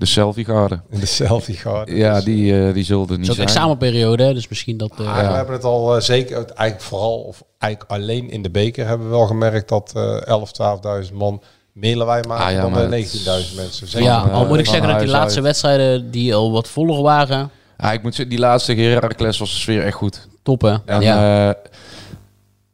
[0.00, 0.80] de selfie-garde.
[0.90, 1.96] De selfie-garde.
[1.96, 3.48] Ja, Dus, die, eh, die zullen er Het niet is ook zijn.
[3.48, 4.90] examenperiode, hè, dus misschien dat...
[4.98, 8.50] eh, Ah, We hebben het al eh, zeker, eigenlijk vooral, of eigenlijk alleen in de
[8.50, 10.50] beker hebben we wel gemerkt dat eh 11,
[11.08, 11.42] 12.000 man
[11.72, 13.88] meer lawaai maken Ah, ja, dan maar de het- 19.000 mensen.
[13.88, 14.08] Zeker.
[14.08, 15.44] ja, al eh, moet ik zeggen dat die laatste uit.
[15.46, 19.56] wedstrijden die al wat voller waren, Ja, ik moet zeggen, die laatste Heracles was de
[19.58, 20.28] sfeer echt goed.
[20.42, 20.74] top hè.
[20.86, 21.44] En, ja.
[21.44, 21.54] ja.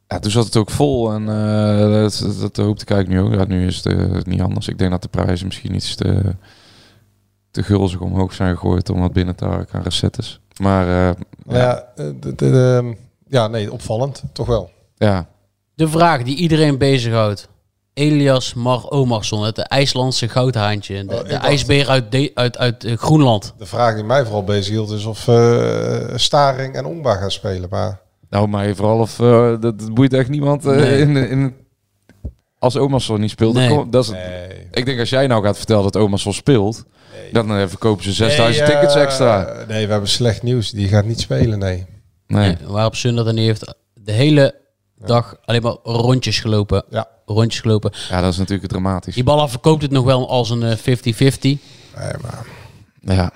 [0.07, 3.27] ja, toen zat het ook vol en eh, dat, dat, dat hoopte ik eigenlijk nu
[3.27, 3.39] ook.
[3.39, 4.67] Ja, nu is het eh, niet anders.
[4.67, 6.21] Ik denk dat de prijzen misschien iets te,
[7.57, 10.39] te gulzig omhoog zijn gegooid om wat binnen te harken aan recettes.
[10.61, 12.95] Maar eh, Nou ja, eh, de, de, de-
[13.27, 14.69] ja, nee, opvallend, toch wel.
[14.95, 15.27] ja,
[15.75, 17.47] De vraag die iedereen bezighoudt.
[17.93, 21.05] Elias Mar Omarsson, het IJslandse goudhaantje.
[21.05, 23.53] De, Oh, de ijsbeer uit, de- uit, uit eh, Groenland.
[23.57, 27.69] De vraag die mij vooral bezig hield is of eh, Staring en Ongba gaan spelen.
[27.69, 27.99] Maar
[28.29, 29.27] nou maar vooral of eh,
[29.59, 30.99] dat, dat boeit echt niemand eh, Nee.
[30.99, 31.55] in, in,
[32.59, 33.53] als Omarsson niet speelt.
[33.53, 33.77] dan Nee.
[33.77, 34.56] kom- dat is, nee.
[34.77, 36.83] Ik denk als jij nou gaat vertellen dat Omarsson speelt,
[37.31, 39.63] dan eh, verkopen ze 6000 Nee, tickets eh, extra.
[39.67, 40.71] Nee, we hebben slecht nieuws.
[40.71, 41.85] Die gaat niet spelen, nee.
[42.27, 42.57] Nee.
[42.61, 44.55] Eh, Waarop Sun dat en die heeft de hele
[45.05, 46.83] dag alleen maar rondjes gelopen.
[46.89, 47.07] Ja.
[47.25, 47.91] Rondjes gelopen.
[48.09, 49.13] Ja, dat is natuurlijk dramatisch.
[49.15, 50.79] Die ballen verkoopt het nog wel als een eh, 50-50.
[51.41, 51.59] nee
[52.21, 52.45] maar.
[52.99, 53.31] Ja.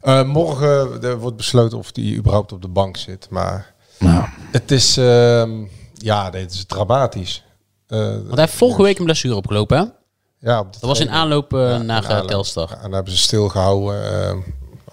[0.00, 3.26] Eh, morgen er wordt besloten of die überhaupt op de bank zit.
[3.30, 5.50] Maar Nou, het is, ehm,
[5.94, 7.44] ja, het is dramatisch.
[7.86, 9.84] Eh, Want hij heeft vorige week een blessure opgelopen hè?
[10.40, 12.28] Ja, op de Dat was in aanloop eh, Ja, naar eh, aanloop.
[12.28, 12.70] Telstar.
[12.70, 14.12] En daar hebben ze stilgehouden.
[14.12, 14.36] ehm,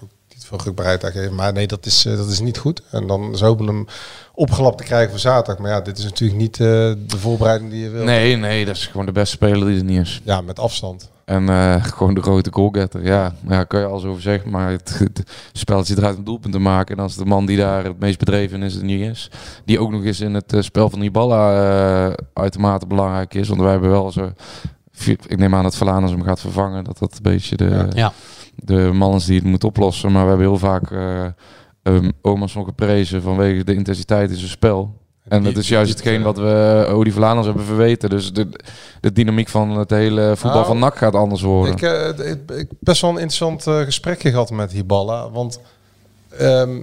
[0.01, 1.35] ook niet veel rugbaarheid aan gegeven.
[1.35, 2.81] Maar nee, dat is, eh, dat is niet goed.
[2.91, 3.85] En dan ze hopen hem
[4.33, 5.57] opgelapt te krijgen voor zaterdag.
[5.63, 6.67] Maar ja, dit is natuurlijk niet eh,
[7.07, 8.03] de voorbereiding die je wil.
[8.03, 10.21] nee, nee, dat is gewoon de beste speler die er niet is.
[10.23, 11.09] Ja, met afstand.
[11.25, 13.03] En eh, gewoon de grote goalgetter.
[13.05, 14.49] Ja, ja, kan je alles over zeggen.
[14.49, 15.23] Maar het, het
[15.53, 16.97] spelletje draait om doelpunt te maken.
[16.97, 19.31] En als de man die daar het meest bedreven is, er niet is.
[19.65, 23.47] Die ook nog eens in het eh, spel van Ibala eh uitermate belangrijk is.
[23.47, 24.31] Want wij hebben wel zo...
[25.05, 26.83] Ik neem aan dat Verlaners hem gaat vervangen.
[26.83, 28.13] Dat dat een beetje de, Ja.
[28.55, 30.11] de man is die het moet oplossen.
[30.11, 31.25] Maar we hebben heel vaak eh
[31.83, 32.11] um,
[32.65, 34.93] geprezen vanwege de intensiteit in zijn spel.
[35.27, 38.09] En Die- dat is juist die- hetgeen wat we uh, Odi Vlaanders hebben verweten.
[38.09, 38.47] Dus de,
[39.01, 41.73] de dynamiek van het hele voetbal Nou, van NAC gaat anders worden.
[41.73, 45.29] Ik, eh, ik, ik best wel een interessant eh, gesprekje gehad met Hiballa.
[45.29, 45.59] Want
[46.37, 46.77] ehm,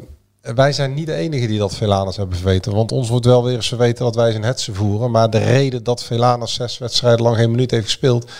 [0.54, 2.74] wij zijn niet de enige die dat Velanus hebben verweten.
[2.74, 5.10] Want ons wordt wel weer eens verweten dat wij zijn hetze voeren.
[5.10, 8.30] Maar de reden dat Velanus zes wedstrijden lang geen minuut heeft gespeeld...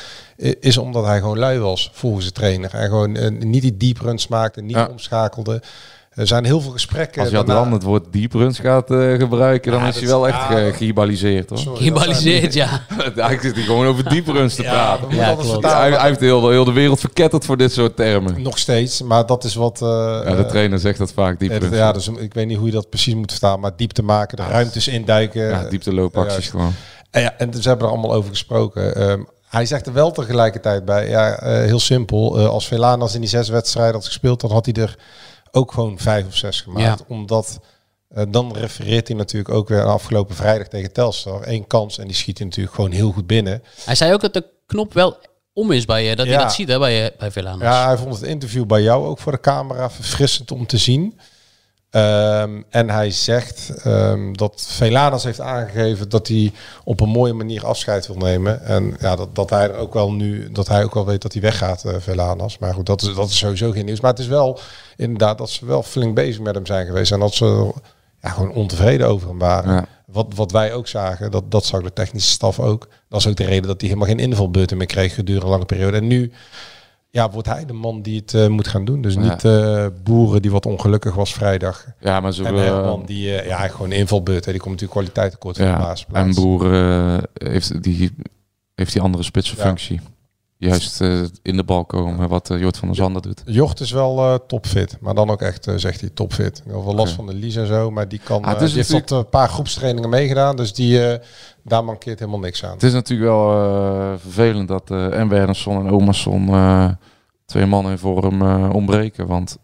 [0.60, 2.74] is omdat hij gewoon lui was volgens de trainer.
[2.74, 4.86] En gewoon eh, niet die deep runs maakte, niet Ja.
[4.90, 5.62] omschakelde.
[6.14, 7.20] Er zijn heel veel gesprekken.
[7.20, 10.06] Als je daarna- dan het woord deep runs gaat eh, gebruiken, dan Ja, is hij
[10.06, 11.58] wel echt ja, ge- dat- gehibaliseerd hoor.
[11.58, 12.68] Sorry, Gehibaliseerd, ja.
[12.98, 15.16] Eigenlijk zit hij gewoon over deep runs te Ja, praten.
[15.16, 15.64] Ja, klopt.
[15.72, 18.42] Hij, hij heeft heel, heel de wereld verketterd voor dit soort termen.
[18.42, 19.82] Nog steeds, maar dat is wat...
[19.82, 19.88] eh,
[20.24, 21.80] Ja, de trainer zegt dat vaak, diep ja, dat- runs.
[21.80, 24.42] Ja, dus ik weet niet hoe je dat precies moet verstaan, maar diepte maken, de
[24.42, 25.42] ruimtes induiken.
[25.48, 26.72] Ja, diepteloopacties gewoon.
[27.10, 28.94] En, ja, en ze hebben er allemaal over gesproken.
[28.96, 32.38] Ehm, hij zegt er wel tegelijkertijd bij, ja, eh, heel simpel.
[32.38, 34.96] eh, als Velanas in die zes wedstrijden had gespeeld, dan had hij er
[35.54, 36.98] ook gewoon vijf of zes gemaakt.
[36.98, 37.04] Ja.
[37.08, 37.60] Omdat
[38.08, 41.48] eh, dan refereert hij natuurlijk ook weer aan afgelopen vrijdag tegen Telstar.
[41.48, 43.62] Eén kans en die schiet hij natuurlijk gewoon heel goed binnen.
[43.84, 45.16] Hij zei ook dat de knop wel
[45.52, 46.16] om is bij je.
[46.16, 46.32] Dat Ja.
[46.32, 47.62] hij dat ziet hè, bij, je, bij Velanus.
[47.62, 51.18] Ja, hij vond het interview bij jou ook voor de camera verfrissend om te zien.
[51.94, 56.52] Ehm, en hij zegt ehm, dat Velanas heeft aangegeven dat hij
[56.84, 58.64] op een mooie manier afscheid wil nemen.
[58.64, 61.42] En ja, dat, dat hij ook wel nu, dat hij ook wel weet dat hij
[61.42, 62.58] weggaat, eh Velanas.
[62.58, 64.00] Maar goed, dat is, dat is sowieso geen nieuws.
[64.00, 64.58] Maar het is wel
[64.96, 67.12] inderdaad dat ze wel flink bezig met hem zijn geweest.
[67.12, 67.72] En dat ze
[68.22, 69.72] ja, gewoon ontevreden over hem waren.
[69.72, 69.86] Ja.
[70.06, 72.88] Wat, wat wij ook zagen, dat, dat zag de technische staf ook.
[73.08, 75.64] Dat is ook de reden dat hij helemaal geen invalbeurten meer kreeg gedurende een lange
[75.64, 75.96] periode.
[75.96, 76.32] En nu
[77.14, 79.02] ja, wordt hij de man die het eh, moet gaan doen.
[79.02, 79.20] Dus Ja.
[79.20, 81.86] niet eh, Boeren die wat ongelukkig was vrijdag.
[82.00, 82.44] Ja, maar zo...
[82.44, 84.44] En eh, Herman die ja, gewoon invalbeurt.
[84.44, 84.50] hè.
[84.52, 86.40] Die komt natuurlijk kwaliteit tekort van de ja, en basisplaats.
[86.40, 88.14] Boer eh, heeft, die,
[88.74, 90.00] heeft die andere spitsenfunctie.
[90.64, 93.42] Juist eh, in de bal komen, wat eh, Jort van der Zanden doet.
[93.46, 96.62] Jocht is wel eh, topfit, maar dan ook echt, zegt hij, topfit.
[96.66, 98.42] Heb wel last van de lies en zo, maar die kan.
[98.42, 101.18] Ah, heeft tot een paar groepstrainingen meegedaan, dus die,
[101.62, 102.72] daar mankeert helemaal niks aan.
[102.72, 103.48] Het is natuurlijk wel
[104.18, 106.50] vervelend dat en Wernersson en Omerson
[107.46, 109.26] twee mannen in vorm ontbreken.
[109.26, 109.58] Want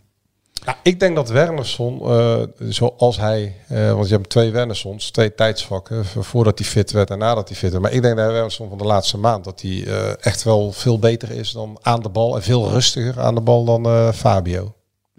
[0.66, 5.34] Ja, ik denk dat Wernersson, eh, zoals hij, eh, want je hebt twee Wernerssons, twee
[5.34, 7.82] tijdsvakken, v- voordat hij fit werd en nadat hij fit werd.
[7.82, 10.98] Maar ik denk dat Wernersson van de laatste maand, dat hij eh, echt wel veel
[10.98, 14.74] beter is dan aan de bal en veel rustiger aan de bal dan eh, Fabio.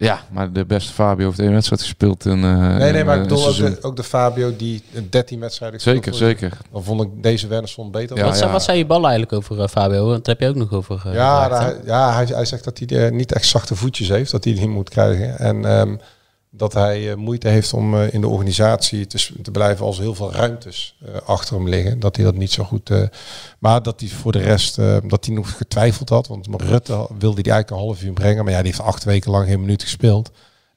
[0.06, 3.22] Ja, maar de beste Fabio heeft één wedstrijd gespeeld in eh Nee, nee, maar eh,
[3.22, 3.78] ik bedoel ook seizoen.
[3.82, 6.58] de, ook de Fabio die 13 wedstrijden Zeker, zeker.
[6.72, 8.18] Dan vond ik deze Wernersson beter.
[8.18, 10.06] Ja, wat, zei, wat zei je bal eigenlijk over eh, Fabio?
[10.08, 12.82] Want daar heb je ook nog over uh, Ja, daar- ja hij, hij zegt dat
[12.86, 15.38] hij niet echt zachte voetjes heeft, dat hij die moet krijgen.
[15.40, 15.96] En ehm,
[16.54, 20.32] dat hij eh, moeite heeft om eh, in de organisatie te, blijven als heel veel
[20.32, 22.00] ruimtes eh, achter hem liggen.
[22.00, 22.92] Dat hij dat niet zo goed.
[23.60, 26.28] maar dat hij voor de rest, dat hij nog getwijfeld had.
[26.28, 28.44] Want Rutte wilde hij eigenlijk een half uur brengen.
[28.44, 30.32] Maar ja, die heeft acht weken lang geen minuut gespeeld.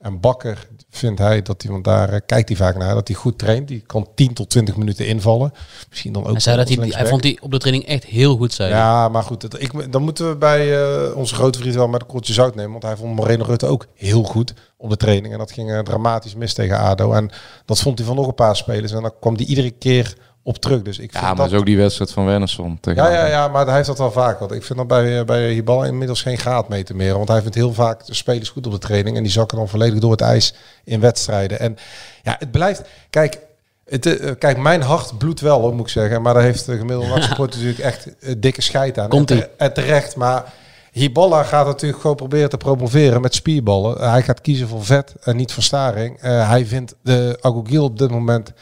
[0.05, 3.17] En Bakker vindt hij dat hij, want daar eh, kijkt hij vaak naar, dat hij
[3.17, 3.69] goed traint.
[3.69, 5.53] Die kan 10 tot 20 minuten invallen.
[5.89, 6.31] Misschien dan ook.
[6.31, 8.71] Hij zei dat hij, hij vond die op de training echt heel goed zijn.
[8.71, 12.01] Ja, maar goed, dat, ik, dan moeten we bij eh, onze grote vriend wel met
[12.01, 12.71] een kortje zout nemen.
[12.71, 15.33] Want hij vond Moreno Rutte ook heel goed op de training.
[15.33, 17.13] En dat ging eh, dramatisch mis tegen ADO.
[17.13, 17.31] En
[17.65, 18.93] dat vond hij van nog een paar spelers.
[18.93, 20.82] En dan kwam hij iedere keer op terug.
[20.82, 21.53] Dus ik vind Ja, maar dat...
[21.53, 24.38] is ook die wedstrijd van Wernersson Ja, ja, ja, maar hij heeft dat wel vaak.
[24.38, 27.16] Want ik vind dat bij, eh, bij Hibal inmiddels geen graadmeter meer.
[27.16, 29.16] Want hij vindt heel vaak de spelers goed op de training.
[29.16, 31.61] En die zakken dan volledig door het ijs in wedstrijden.
[31.61, 31.76] En
[32.22, 32.82] ja, het blijft...
[33.11, 33.38] Kijk,
[33.84, 36.22] het, eh, kijk mijn hart bloedt wel, hoor, moet ik zeggen.
[36.22, 39.09] Maar daar heeft de gemiddelde nachtsport natuurlijk echt eh, dikke scheid aan.
[39.09, 39.36] Komt-ie.
[39.36, 40.53] En, te- en terecht, maar...
[40.92, 44.11] Hiballa gaat natuurlijk gewoon proberen te promoveren met spierballen.
[44.11, 46.20] hij gaat kiezen voor vet en niet voor staring.
[46.20, 48.53] Hij vindt de Agogil op dit moment...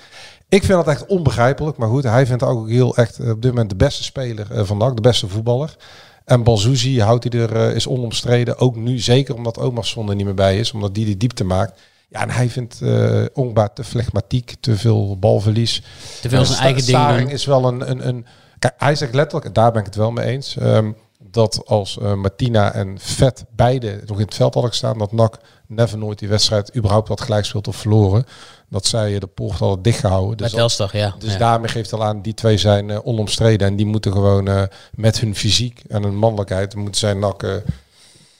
[0.52, 1.76] Ik vind dat echt onbegrijpelijk.
[1.76, 4.78] Maar goed, hij vindt Agogil echt eh, op dit moment de beste speler eh, van
[4.78, 4.94] NAC.
[4.96, 5.76] De beste voetballer.
[6.24, 8.58] En Balzouzi houdt hij er, eh, is onomstreden.
[8.58, 10.72] Ook nu, zeker omdat Omarsson er niet meer bij is.
[10.72, 11.80] Omdat die de diepte maakt.
[12.08, 14.54] Ja, en hij vindt eh Ongba te flegmatiek.
[14.60, 15.82] Te veel balverlies.
[16.20, 18.26] Te veel En zijn eigen ding Staring is wel een, een, een...
[18.58, 20.56] Kijk, hij zegt letterlijk, daar ben ik het wel mee eens...
[20.56, 24.98] ehm, dat als Martina en Vet beide nog in het veld hadden gestaan...
[24.98, 28.24] dat NAC never nooit die wedstrijd überhaupt had gelijkspeeld of verloren.
[28.72, 30.36] Dat zij de poort hadden dichtgehouden.
[30.36, 31.14] Dus, Telstar, ja.
[31.18, 31.38] dus ja.
[31.38, 33.66] daarmee geeft al aan, die twee zijn eh, onomstreden.
[33.68, 34.62] En die moeten gewoon eh,
[34.94, 36.74] met hun fysiek en hun mannelijkheid...
[36.74, 37.42] moeten zij NAC...
[37.42, 37.50] eh,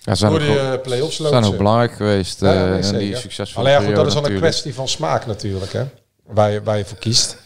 [0.01, 1.53] Ja, zijn door wel- eh, play-offs zijn loodsen.
[1.53, 2.99] ook belangrijk geweest Ja, eh, zeker.
[2.99, 5.85] die succesvolle Alleen ja, goed, dat is dan een kwestie van smaak natuurlijk, hè.
[6.27, 7.37] Waar je, waar je voor kiest.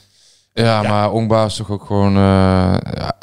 [0.52, 2.16] Ja, maar Ongba is toch ook gewoon...
[2.16, 3.16] eh, ja,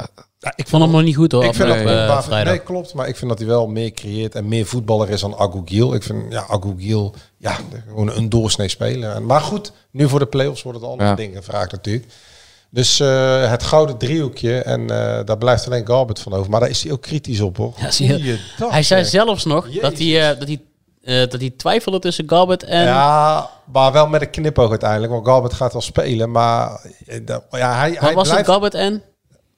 [0.55, 1.43] Ik vond hem nog niet goed hoor.
[1.43, 2.29] Ik vind op, dat.
[2.29, 2.93] Nee, klopt.
[2.93, 5.93] Maar ik vind dat hij wel meer creëert en meer voetballer is dan Agugil.
[5.93, 9.11] Ik vind, ja, Agugil, ja, gewoon een doorsnee speler.
[9.11, 11.15] En- Maar goed, nu voor de play-offs worden er andere Ja.
[11.15, 12.05] dingen gevraagd natuurlijk.
[12.69, 14.59] Dus eh, het gouden driehoekje.
[14.61, 16.49] En eh, daar blijft alleen Garbert van over.
[16.51, 17.73] Maar daar is hij ook kritisch op, hoor.
[17.77, 18.13] Ja, zie je.
[18.13, 20.61] Goeiedag, hij zei zelfs nog dat hij, eh, dat hij
[21.03, 22.83] eh, dat hij twijfelde tussen Garbert en...
[22.83, 25.11] Ja, maar wel met een knipoog uiteindelijk.
[25.11, 26.81] Want Garbert gaat wel spelen, maar...
[27.25, 29.01] dat- Ja, hij, Wat hij was het, blijft, Garbert en?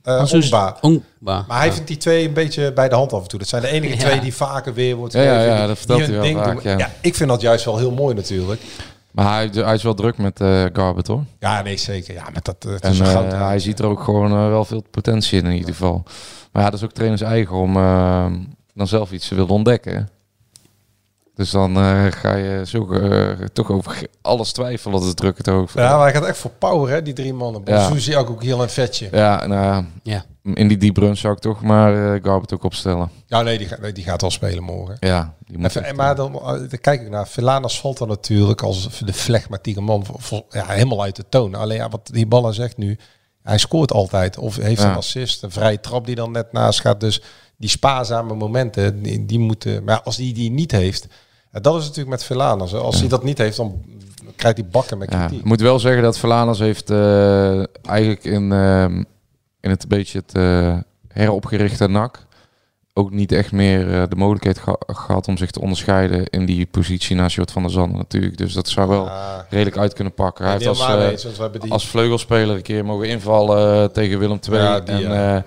[0.06, 0.78] Eh, Ongba.
[0.82, 1.46] Ongba.
[1.48, 3.40] Maar hij vindt die twee een beetje bij de hand af en toe.
[3.40, 6.40] Dat zijn de enige twee die vaker weer wordt Ja, dat vertelt hij wel ding
[6.40, 6.92] vaak, ja.
[7.02, 8.62] ik vind dat juist wel heel mooi natuurlijk.
[9.12, 10.40] Maar hij, hij is wel druk met
[10.74, 11.24] Garbert hoor.
[11.40, 12.14] Ja, nee, zeker.
[12.14, 13.32] Ja, met dat, eh, het En is een goud.
[13.32, 16.04] hij ziet er ook gewoon wel veel potentie in in ieder geval.
[16.52, 17.74] Maar ja, dat is ook trainers eigen om
[18.74, 20.10] dan zelf iets te willen ontdekken.
[21.36, 25.50] Dus dan eh, ga je zo eh, toch over alles twijfelen dat het druk het
[25.50, 25.82] over.
[25.82, 27.62] Ja, maar hij gaat echt voor power, hè, die drie mannen.
[27.66, 27.88] Ja.
[27.88, 29.08] Bonsuzi ook, ook heel een vetje.
[29.12, 30.26] Ja, nou, Ja.
[30.44, 33.10] in die deep run zou ik toch maar eh Garbert ook opstellen.
[33.28, 34.98] Ja, nee, die, nee, die gaat wel spelen morgen.
[35.00, 37.28] Ja, die moet Even, echt, en maar dan, dan kijk ik naar.
[37.28, 40.06] Velanas valt dan natuurlijk als de flegmatieke man
[40.50, 41.56] ja, helemaal uit de toon.
[41.56, 42.98] Alleen ja, wat die ballen zegt nu,
[43.44, 44.38] hij scoort altijd.
[44.38, 44.90] Of heeft Ja.
[44.90, 47.00] een assist, een vrije trap die dan net naast gaat.
[47.00, 47.22] Dus
[47.58, 49.84] die spaarzame momenten, die, die moeten...
[49.84, 51.08] Maar als die die niet heeft,
[51.62, 52.74] dat is natuurlijk met Velanas.
[52.74, 53.82] Als hij dat niet heeft, dan
[54.36, 55.20] krijgt hij bakken met ja.
[55.20, 55.40] kritiek.
[55.40, 59.04] Ik moet wel zeggen dat Verlanas heeft eh, eigenlijk in, ehm,
[59.62, 60.78] in het beetje het eh,
[61.08, 62.24] heropgerichte NAC
[62.98, 66.66] ook niet echt meer eh, de mogelijkheid geha- gehad om zich te onderscheiden in die
[66.66, 68.38] positie naast Jort van der Zanden natuurlijk.
[68.38, 69.46] Dus dat zou wel Ja.
[69.50, 70.46] redelijk uit kunnen pakken.
[70.46, 74.60] Hij heeft als, eh, die- als vleugelspeler een keer mogen invallen eh, tegen Willem II.
[74.62, 75.42] Ja, die, en, eh,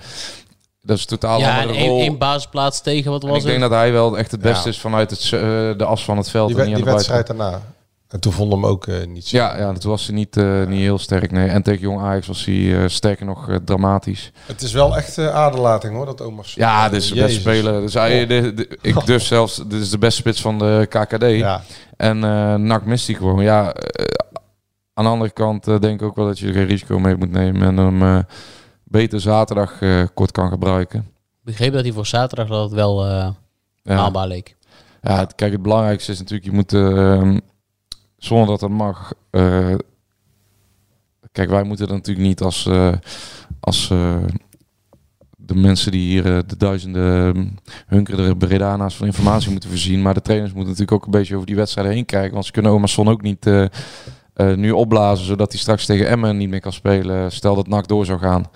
[0.89, 2.01] dat is een totaal Ja, en andere één, rol.
[2.01, 3.71] één basisplaats tegen, wat was ik denk het?
[3.71, 4.75] dat hij wel echt het beste Ja.
[4.75, 5.31] is vanuit het, eh,
[5.79, 6.49] de as van het veld.
[6.49, 7.17] Die, en die aan de buitenkant.
[7.29, 7.77] wedstrijd daarna.
[8.09, 9.37] En toen vonden we hem ook eh, niet zo.
[9.37, 11.31] Ja, ja, toen was hij niet, eh, niet heel sterk.
[11.31, 11.49] Nee.
[11.49, 14.33] En tegen Jong Ajax was hij eh, sterker nog dramatisch.
[14.47, 16.55] Het is wel echt aderlating hoor, dat Omars.
[16.55, 17.81] Ja, dit is de beste speler.
[17.81, 18.29] Dus hij, Oh.
[18.29, 21.23] de- de- ik durf zelfs, dit is de beste spits van de KKD.
[21.23, 21.63] Ja.
[21.97, 23.43] En eh NAC mist hij gewoon.
[23.43, 23.75] Ja,
[24.95, 27.31] aan de andere kant denk ik ook wel dat je er geen risico mee moet
[27.31, 27.63] nemen.
[27.63, 28.19] En hem eh,
[28.91, 30.99] beter zaterdag eh, kort kan gebruiken.
[30.99, 33.31] Ik begreep dat hij voor zaterdag dat het wel eh
[33.85, 34.57] haalbaar leek.
[35.03, 37.37] Ja, het, kijk, het belangrijkste is natuurlijk, je moet, eh,
[38.17, 39.75] zonder dat dat mag, eh,
[41.33, 42.69] kijk, wij moeten natuurlijk niet als,
[43.61, 43.89] als
[45.37, 50.23] de mensen die hier de duizenden um, hunkerende Bredana's van informatie moeten voorzien, maar de
[50.23, 53.09] trainers moeten natuurlijk ook een beetje over die wedstrijden heen kijken, want ze kunnen Omerson
[53.09, 53.47] ook niet
[54.39, 57.67] eh, eh, nu opblazen, zodat hij straks tegen Emmen niet meer kan spelen, stel dat
[57.67, 58.51] NAC door zou gaan.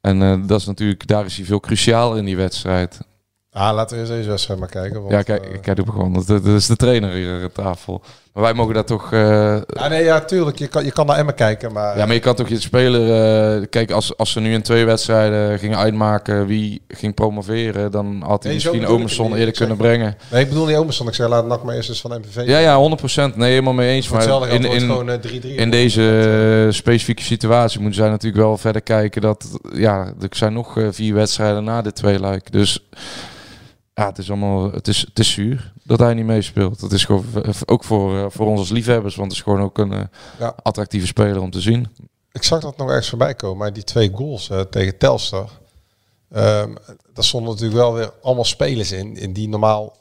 [0.00, 3.00] En eh, dat is natuurlijk, daar is hij veel crucialer in die wedstrijd.
[3.50, 5.00] Ah, laten we eens deze wedstrijd maar kijken.
[5.00, 6.12] Want, Ja, kijk, kijk doe gewoon.
[6.12, 8.02] Dat, dat is de trainer hier aan tafel.
[8.32, 9.12] Maar wij mogen daar toch.
[9.12, 10.58] eh, Ja, nee, ja, tuurlijk.
[10.58, 11.96] Je kan, je kan naar Emmen kijken, maar...
[11.98, 13.00] ja, maar je kan toch je speler.
[13.60, 18.22] eh, kijk, als, als ze nu in twee wedstrijden gingen uitmaken wie ging promoveren, dan
[18.26, 20.16] had hij Nee, misschien Omerson eerder kunnen brengen.
[20.30, 21.08] Nee, ik bedoel niet Omerson.
[21.08, 22.46] Ik zeg, laat NAC maar eerst eens van MVV.
[22.46, 22.76] Ja, ja,
[23.32, 23.36] 100%.
[23.36, 24.08] Nee, helemaal mee eens.
[24.08, 24.22] Maar
[24.52, 29.58] in, gewoon, eh, 3-3 in deze specifieke situatie moeten zij natuurlijk wel verder kijken dat.
[29.72, 32.52] Ja, er zijn nog vier wedstrijden na dit tweeluik.
[32.52, 32.88] Dus
[33.94, 34.72] ja, het is allemaal.
[34.72, 36.80] Het is, het is zuur dat hij niet meespeelt.
[36.80, 37.24] Dat is gewoon
[37.66, 40.00] ook voor, eh, voor ons als liefhebbers, want het is gewoon ook een eh,
[40.38, 40.54] Ja.
[40.62, 41.88] attractieve speler om te zien.
[42.32, 45.50] Ik zag dat nog ergens voorbij komen, maar die twee goals eh, tegen Telstar.
[46.32, 46.74] ehm
[47.14, 49.96] daar stonden natuurlijk wel weer allemaal spelers in, in die normaal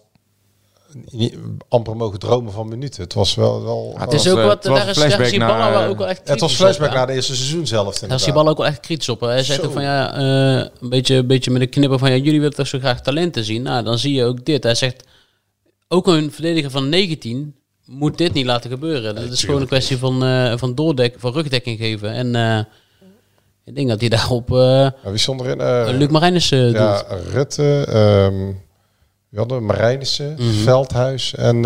[1.11, 1.35] niet,
[1.67, 3.03] amper mogen dromen van minuten.
[3.03, 3.63] Het was wel...
[3.63, 6.07] wel Het is ook eh, wat, was daar een is, flashback naar, wel ook wel
[6.07, 7.99] echt het was flashback naar de eerste seizoen zelf.
[7.99, 9.19] Daar is die bal ook wel echt kritisch op.
[9.19, 12.15] Hij zegt ook van ja, eh, een, beetje, een beetje met een knipper van ja,
[12.15, 13.61] jullie willen toch zo graag talenten zien.
[13.61, 14.63] Nou, dan zie je ook dit.
[14.63, 15.03] Hij zegt
[15.91, 19.15] ook een verdediger van 19 moet dit niet laten gebeuren.
[19.15, 22.11] Dat is gewoon een kwestie van, eh van doordekken, van rugdekking geven.
[22.11, 22.59] En eh,
[23.65, 25.97] ik denk dat hij daarop eh wie stond erin?
[25.97, 28.51] Luc Marijnissen uh, ja, Rutte, ehm
[29.29, 30.51] we hadden Marijnissen, Mhm.
[30.51, 31.61] Veldhuis en,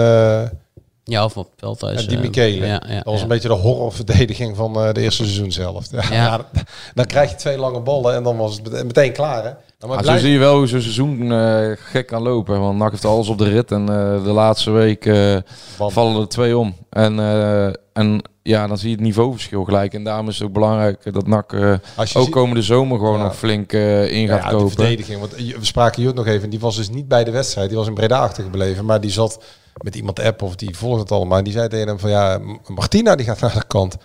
[1.05, 2.01] Ja, of op Veldhuis.
[2.01, 2.65] en die eh, Michele.
[2.65, 3.21] ja, ja, dat was ja.
[3.21, 5.85] een beetje de horrorverdediging van eh, de eerste seizoen zelf.
[5.91, 6.15] Ja, Ja.
[6.15, 6.45] ja,
[6.93, 9.43] dan krijg je twee lange ballen en dan was het mete- meteen klaar.
[9.43, 9.49] Hè?
[9.49, 12.59] Dan maar Maar zo blijf- zie je wel hoe zo'n seizoen eh, gek kan lopen.
[12.59, 13.71] Want NAC heeft alles op de rit.
[13.71, 15.37] En eh, de laatste week eh,
[15.77, 16.75] vallen er twee om.
[16.89, 19.93] En, eh, en ja, dan zie je het niveauverschil gelijk.
[19.93, 22.97] En daarom is het ook belangrijk dat NAC eh, Als je ook ziet- komende zomer
[22.97, 23.23] gewoon Ja.
[23.23, 24.69] nog flink in gaat ja, de kopen.
[24.71, 25.19] verdediging.
[25.19, 26.49] Want we spraken Jut nog even.
[26.49, 27.69] Die was dus niet bij de wedstrijd.
[27.69, 28.85] Die was in Breda achtergebleven.
[28.85, 29.39] Maar die zat
[29.73, 31.37] met iemand app of die volgde het allemaal.
[31.37, 33.95] En die zei tegen hem van ja, Martina die gaat naar de kant.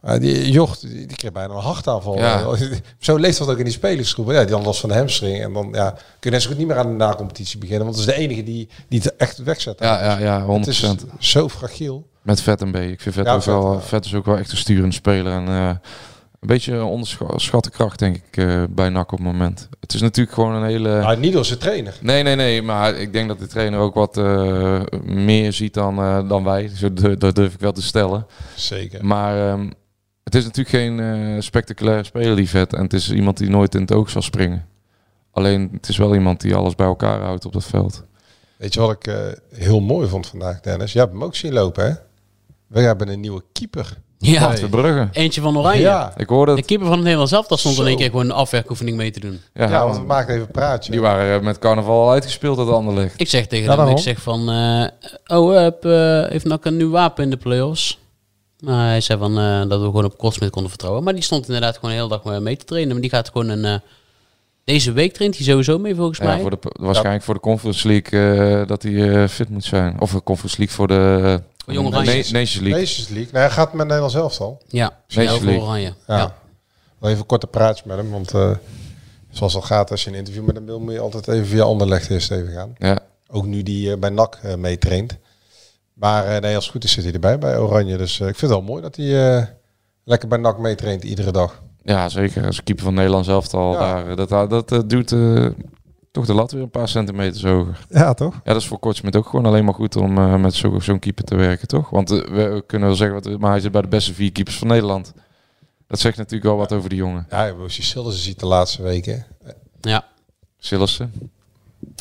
[0.00, 2.18] Maar die Jocht, die, die kreeg bijna een hartaanval.
[2.18, 2.56] Ja.
[2.98, 4.30] Zo leeft dat ook in die spelersgroep.
[4.30, 5.42] Ja, die dan last van de hamstring.
[5.42, 7.84] En dan ja, kun je net zo goed niet meer aan de nacompetitie beginnen.
[7.84, 9.78] Want dat is de enige die, die het echt wegzet.
[9.78, 10.46] Ja, ja, ja, 100%.
[10.48, 10.84] Het is
[11.18, 12.06] zo fragiel.
[12.22, 12.76] Met Vet en B.
[12.76, 13.72] Ik vind Vet Ja, ook Vet, wel.
[13.72, 13.80] ja.
[13.80, 15.32] Vet is ook wel echt een sturende speler.
[15.32, 15.70] En eh,
[16.42, 19.68] een beetje een onderschatte kracht, denk ik, eh, bij NAC op het moment.
[19.80, 21.00] Het is natuurlijk gewoon een hele.
[21.00, 21.98] Maar niet door zijn trainer.
[22.00, 22.62] Nee, nee, nee.
[22.62, 26.68] Maar ik denk dat de trainer ook wat eh, meer ziet dan, eh, dan wij.
[26.68, 28.26] Zo dat durf ik wel te stellen.
[28.56, 29.04] Zeker.
[29.06, 29.70] Maar ehm,
[30.24, 32.72] het is natuurlijk geen spectaculaire speler, die vet.
[32.72, 34.66] En het is iemand die nooit in het oog zal springen.
[35.30, 38.04] Alleen, het is wel iemand die alles bij elkaar houdt op dat veld.
[38.56, 40.92] Weet je wat ik heel mooi vond vandaag, Dennis?
[40.92, 41.94] Je hebt hem ook zien lopen, hè?
[42.66, 43.98] We hebben een nieuwe keeper.
[44.24, 45.08] Ja, Brugge.
[45.12, 45.80] eentje van Oranje.
[45.80, 46.12] Ja.
[46.16, 48.30] Ik hoorde De keeper van het Nederlands zelf, daar stond in één keer gewoon een
[48.32, 49.40] afwerkoefening mee te doen.
[49.54, 50.90] Ja, Ja, want we maken even een praatje.
[50.92, 53.20] die waren eh, met carnaval al uitgespeeld uit Anderlecht.
[53.20, 54.48] Ik zeg tegen Ja, hem, ik zeg van...
[54.50, 57.98] eh, oh, heb, eh, heeft nog een nieuw wapen in de play-offs?
[58.64, 61.04] Maar hij zei van, eh, dat we gewoon op Kortsmit konden vertrouwen.
[61.04, 62.92] Maar die stond inderdaad gewoon de hele dag mee te trainen.
[62.92, 63.64] Maar die gaat gewoon een...
[63.64, 63.74] eh,
[64.64, 66.40] deze week traint hij sowieso mee, volgens Ja, mij.
[66.40, 70.00] voor de, waarschijnlijk voor de Conference League dat hij eh, fit moet zijn.
[70.00, 72.10] Of de Conference League voor de Jong Oranje.
[72.14, 72.80] Nations League.
[72.80, 73.32] Nations League.
[73.32, 74.62] Nee, hij gaat met Nederland zelf al.
[74.68, 75.62] Ja, Nations voor League.
[75.62, 75.94] Oranje.
[76.06, 76.16] Ja.
[76.16, 76.34] Ja.
[76.98, 78.50] Wel even een korte praatje met hem, want eh,
[79.30, 81.62] zoals al gaat, als je een interview met hem wil, moet je altijd even via
[81.62, 82.74] Anderlecht eerst even gaan.
[82.78, 82.98] Ja.
[83.30, 85.16] Ook nu die eh, bij NAC eh, meetraint.
[85.92, 87.96] Maar eh, nee, als het goed is zit hij erbij bij Oranje.
[87.96, 89.46] Dus eh, ik vind het wel mooi dat hij eh,
[90.04, 91.62] lekker bij NAC meetraint iedere dag.
[91.82, 92.46] ja, zeker.
[92.46, 93.78] Als keeper van Nederland zelf al Ja.
[93.78, 94.16] daar.
[94.16, 95.46] Dat, dat, dat duwt eh,
[96.12, 97.86] toch de lat weer een paar centimeters hoger.
[97.88, 98.34] Ja, toch?
[98.34, 100.98] Ja, dat is voor Kortsmit ook gewoon alleen maar goed om eh, met zo- zo'n
[100.98, 101.90] keeper te werken, toch?
[101.90, 104.58] Want eh, we kunnen wel zeggen, wat, maar hij zit bij de beste vier keepers
[104.58, 105.12] van Nederland.
[105.86, 107.26] Dat zegt natuurlijk wel wat over die jongen.
[107.30, 109.26] Ja, als je Sildersen ziet de laatste weken.
[109.80, 110.04] Ja.
[110.58, 111.12] Sillissen.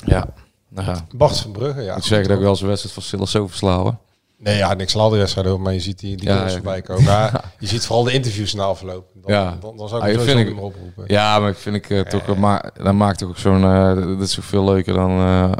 [0.06, 0.28] Ja.
[0.70, 1.06] Nou ja.
[1.16, 1.90] Bart van Brugge, ja.
[1.90, 3.96] ik moet zeggen dat ik wel eens een wedstrijd van Sillissen oversla, hoor.
[4.44, 6.50] Nee, ja, niks wedstrijd over, maar je ziet die, die Ja, ja.
[6.50, 7.04] voorbij komen.
[7.04, 9.10] Maar je ziet vooral de interviews na afloop.
[9.14, 9.58] Dan, ja.
[9.60, 11.04] dan, dan zou Ah, ik het vind ik- oproepen.
[11.08, 14.22] Ja, maar ik vind ik eh, toch, maar dat maakt toch ook zo'n, eh, dat
[14.22, 15.52] is toch veel leuker dan eh,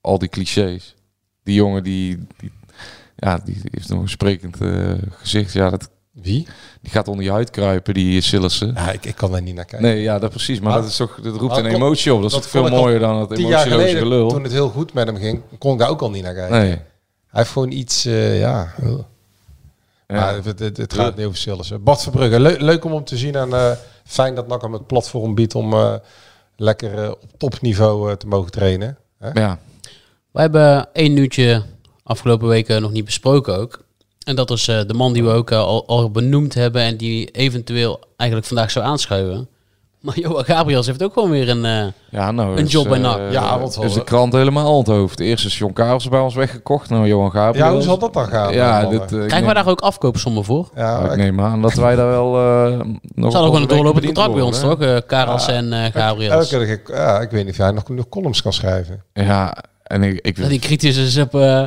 [0.00, 0.94] al die clichés.
[1.42, 2.52] Die jongen die, die
[3.16, 4.56] ja, die heeft nog een sprekend
[5.10, 5.52] gezicht.
[5.52, 6.46] Ja, dat, Wie?
[6.82, 8.72] Die gaat onder je huid kruipen, die Sillissen.
[8.74, 9.88] Ja, ik, ik kan daar niet naar kijken.
[9.88, 10.60] Nee, ja, dat precies.
[10.60, 12.22] Maar, Maar- dat, is toch, dat roept Maar een emotie op.
[12.22, 14.28] Dat is toch veel mooier dan het emotieloze geleden, gelul.
[14.28, 16.58] Toen het heel goed met hem ging, kon ik daar ook al niet naar kijken.
[16.58, 16.78] Nee.
[17.28, 18.74] Hij heeft gewoon iets, eh, ja...
[18.82, 18.98] uh.
[20.08, 20.14] Ja.
[20.14, 21.82] Maar het, het, het gaat niet over Sillissen.
[21.82, 23.34] Bart Verbrugge, Le leuk om hem te zien.
[23.34, 23.70] En eh,
[24.04, 25.94] fijn dat NAC hem het platform biedt om eh,
[26.56, 28.98] lekker op topniveau te mogen trainen.
[29.18, 29.30] Hè?
[29.40, 29.58] Ja.
[30.30, 31.62] We hebben één nieuwtje
[32.02, 33.84] afgelopen weken nog niet besproken ook.
[34.24, 37.30] En dat is eh, de man die we ook al, al benoemd hebben en die
[37.30, 39.48] eventueel eigenlijk vandaag zou aanschuiven.
[40.00, 42.96] Maar Johan Gabriels heeft ook gewoon weer een, eh, Ja, nou, een is, job bij
[42.96, 43.20] eh, NAC.
[43.32, 45.20] Ja, want is de wel- krant helemaal onthoofd.
[45.20, 46.90] Eerst is John Karels bij ons weggekocht.
[46.90, 47.66] Nou, Johan Gabriel.
[47.66, 50.44] Ja, hoe zal dat dan gaan, Ja, dit, eh, Krijgen we neem- daar ook afkoopsommen
[50.44, 50.68] voor?
[50.76, 52.78] Ja, ik ik- neem aan dat wij daar wel eh
[53.14, 54.78] nog Ze hadden gewoon een doorlopend contract bij ons, toch?
[54.78, 54.94] hè?
[54.96, 56.52] Eh Karels en eh Gabriels.
[56.52, 59.02] elke ja, ik weet niet of jij nog, nog columns kan schrijven.
[59.12, 61.62] Ja, en ik, ik Dat die kritisch is op, eh,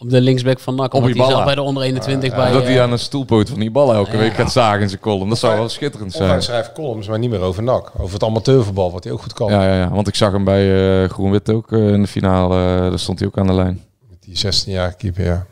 [0.00, 0.94] op de linksback van NAC.
[0.94, 1.24] Omdat Ibala.
[1.24, 2.52] hij zelf bij de onder 21 bij...
[2.52, 5.00] dat eh, hij aan een stoelpoot van die bal elke week gaat zagen in zijn
[5.00, 5.28] column.
[5.28, 6.42] Dat zou wel schitterend Of hij zijn.
[6.42, 7.90] schrijft columns, maar niet meer over NAC.
[7.98, 9.50] Over het amateurvoetbal, wat hij ook goed kan.
[9.52, 12.54] Ja, ja, ja, want ik zag hem bij eh, Groen-Wit ook eh, in de finale.
[12.74, 13.82] eh, daar stond hij ook aan de lijn.
[14.20, 15.46] Die 16-jarige keeper, ja.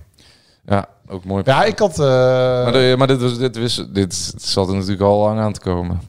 [0.67, 1.43] Ja, ook mooi.
[1.47, 1.99] Ja, ik had...
[1.99, 2.05] eh,
[2.65, 5.61] Maar, de- maar dit, was, dit, wist, dit zat er natuurlijk al lang aan te
[5.61, 6.01] komen.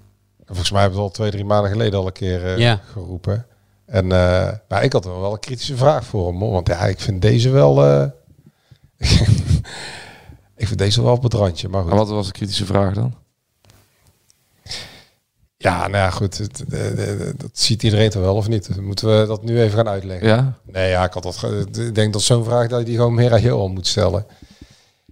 [0.46, 2.80] Volgens mij hebben we het al twee, drie maanden geleden al een keer eh, Ja.
[2.92, 3.46] geroepen.
[3.86, 6.40] En eh, maar ik had er wel een kritische vraag voor hem.
[6.40, 6.52] hoor.
[6.52, 7.84] Want ja, ik vind deze wel...
[7.86, 8.04] eh,
[10.62, 11.70] ik vind deze wel op het randje.
[11.70, 11.92] Maar goed.
[11.92, 13.16] En wat was de kritische vraag dan?
[15.58, 16.38] Ja, nou ja, goed.
[16.38, 16.64] Het,
[17.40, 18.82] dat ziet iedereen toch wel of niet?
[18.82, 20.28] Moeten we dat nu even gaan uitleggen.
[20.28, 20.58] Ja?
[20.64, 21.44] Nee, ja, ik had dat.
[21.78, 24.26] Ik denk dat zo'n vraag dat je die gewoon meer aan Johan moet stellen.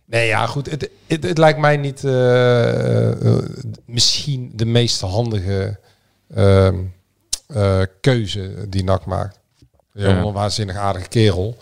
[0.07, 0.71] Nee, ja, goed.
[0.71, 3.45] Het, het, het lijkt mij niet eh, eh,
[3.85, 5.79] misschien de meest handige
[6.33, 6.75] ehm,
[7.47, 9.39] eh, keuze die NAC maakt.
[9.93, 10.07] Ja.
[10.07, 11.57] Een waanzinnig aardige kerel.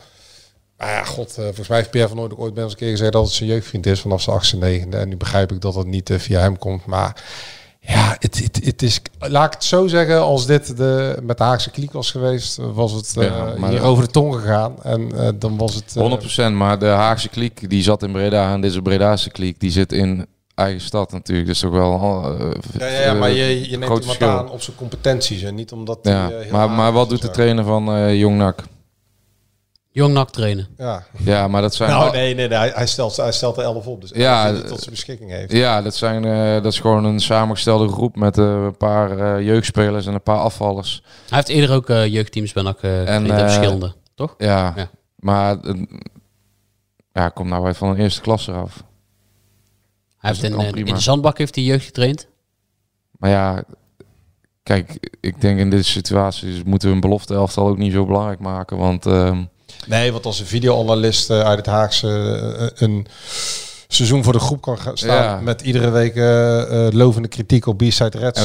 [0.78, 2.89] Maar ja, god, eh, volgens mij heeft Pierre van ook ooit bij ons een keer
[2.89, 4.97] gezegd dat het zijn jeugdvriend is vanaf zijn achtste, negende.
[4.97, 6.86] En nu begrijp ik dat het niet eh, via hem komt.
[6.86, 7.23] Maar
[7.80, 11.43] ja, het, het, het is, laat ik het zo zeggen, als dit de, met de
[11.43, 14.84] Haagse kliek was geweest, was het eh, Ja, hier over de tong gegaan.
[14.84, 15.95] En dan was het...
[15.95, 19.71] eh, 100%, maar de Haagse kliek die zat in Breda en deze Bredaanse kliek die
[19.71, 21.47] zit in eigen stad natuurlijk.
[21.47, 21.99] Dus toch wel
[22.78, 25.99] ja, ja, ja, maar je, je neemt iemand aan op zijn competenties en niet omdat
[26.01, 28.63] Ja, maar, maar wat doet de trainer van Jong NAC?
[29.96, 30.68] Jong NAC trainen.
[30.78, 31.04] Ja.
[31.18, 31.89] Ja, maar dat zijn...
[31.89, 34.02] Nou, nee, nee, nee, hij, hij stelt, hij stelt er 11 op.
[34.02, 35.52] Dus Ja, hij tot zijn beschikking heeft.
[35.52, 39.46] Ja, dat, zijn, eh, dat is gewoon een samengestelde groep met eh, een paar eh,
[39.46, 41.04] jeugdspelers en een paar afvallers.
[41.30, 44.36] Hij heeft eerder ook eh, jeugdteams bij NAC uh, En, en, eh, verschillende, toch?
[44.38, 44.89] Ja, Ja.
[45.16, 45.58] maar
[47.12, 48.84] ja, komt nou uit van een eerste klas eraf.
[50.18, 52.28] Hij Dus heeft in, de zandbak heeft hij jeugd getraind.
[53.12, 53.64] Maar ja,
[54.64, 58.39] kijk, ik denk in deze situatie moeten we een belofte elftal ook niet zo belangrijk
[58.39, 58.78] maken.
[58.78, 59.43] Want ehm,
[59.88, 62.07] Nee, want als een videoanalist eh, uit het Haagse
[62.59, 63.07] eh, een
[63.88, 65.39] seizoen voor de groep kan gaan staan Ja.
[65.39, 68.41] met iedere week eh, lovende kritiek op B-side Reds.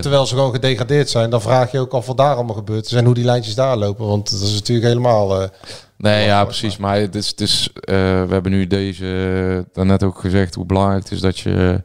[0.00, 2.92] Terwijl ze gewoon gedegradeerd zijn, dan vraag je ook af wat daar allemaal gebeurd is
[2.92, 4.06] en hoe die lijntjes daar lopen.
[4.06, 5.50] Want dat is natuurlijk helemaal...
[5.96, 6.76] Nee, ja, precies.
[6.76, 11.12] Maar het is, het is, we hebben nu deze daarnet ook gezegd hoe belangrijk het
[11.12, 11.82] is dat je.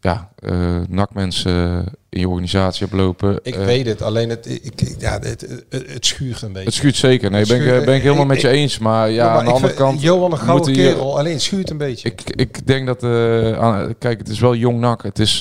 [0.00, 3.40] Eh, ja, uh, nakmensen in je organisatie hebt lopen.
[3.42, 6.66] Ik uh, weet het, alleen het, ik, ja, het, het, schuurt een beetje.
[6.66, 7.30] Het schuurt zeker.
[7.30, 8.78] Nee, ben, ik, ben ik helemaal met je eens.
[8.78, 10.00] Maar ja, maar aan de andere kant...
[10.02, 12.08] Johan een gouden kerel, alleen het schuurt een beetje.
[12.08, 13.02] Ik, ik denk dat...
[13.02, 15.02] Uh, kijk, het is wel jong nak.
[15.02, 15.40] Het is,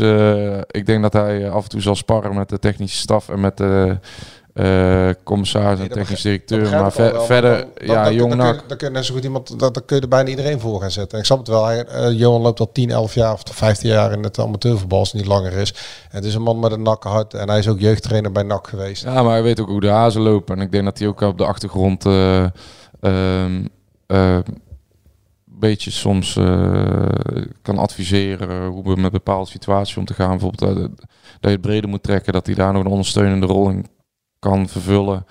[0.67, 3.57] ik denk dat hij af en toe zal sparren met de technische staf en met
[3.57, 3.99] de...
[4.59, 6.69] Uh, commissaris en technisch directeur.
[6.69, 9.13] Maar ver, wel, verder, dan, ja, dan, jong dan, kun, dan kun je net zo
[9.13, 11.19] goed iemand, dat, dan kun je er bijna iedereen voor gaan zetten.
[11.19, 11.65] Ik snap het wel.
[11.65, 15.11] Hij, uh, Johan loopt al 10, 11 jaar of 15 jaar in het amateurvoetbal, als
[15.11, 15.73] het niet langer is.
[16.09, 18.67] En het is een man met een nakkenhart en hij is ook jeugdtrainer bij NAC
[18.67, 19.03] geweest.
[19.03, 20.55] Ja, maar hij weet ook hoe de hazen lopen.
[20.55, 22.45] En ik denk dat hij ook op de achtergrond uh,
[22.99, 23.69] een
[25.45, 26.33] beetje soms
[27.61, 30.29] kan adviseren hoe we met bepaalde situaties om te gaan.
[30.29, 30.89] Bijvoorbeeld dat
[31.39, 33.85] je het breder moet trekken, dat hij daar nog een ondersteunende rol in
[34.39, 35.25] kan vervullen.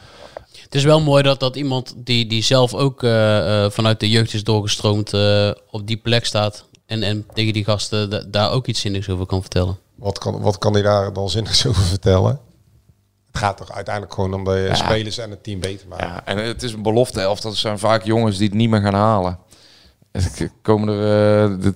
[0.63, 4.11] Het is wel mooi dat, dat iemand die, die zelf ook uh, uh, vanuit de
[4.11, 6.65] jeugd is doorgestroomd uh, op die plek staat.
[6.87, 9.79] En, en tegen die gasten daar ook iets zinnigs over kan vertellen.
[9.95, 12.41] Wat kan, wat kan hij daar dan zinnigs over vertellen?
[13.27, 14.75] Het gaat toch uiteindelijk gewoon om de ja.
[14.75, 16.07] spelers en het team beter maken.
[16.07, 17.41] Ja, en het is een belofte elf.
[17.41, 19.39] Dat zijn vaak jongens die het niet meer gaan halen.
[20.63, 21.73] Komen er, uh, de,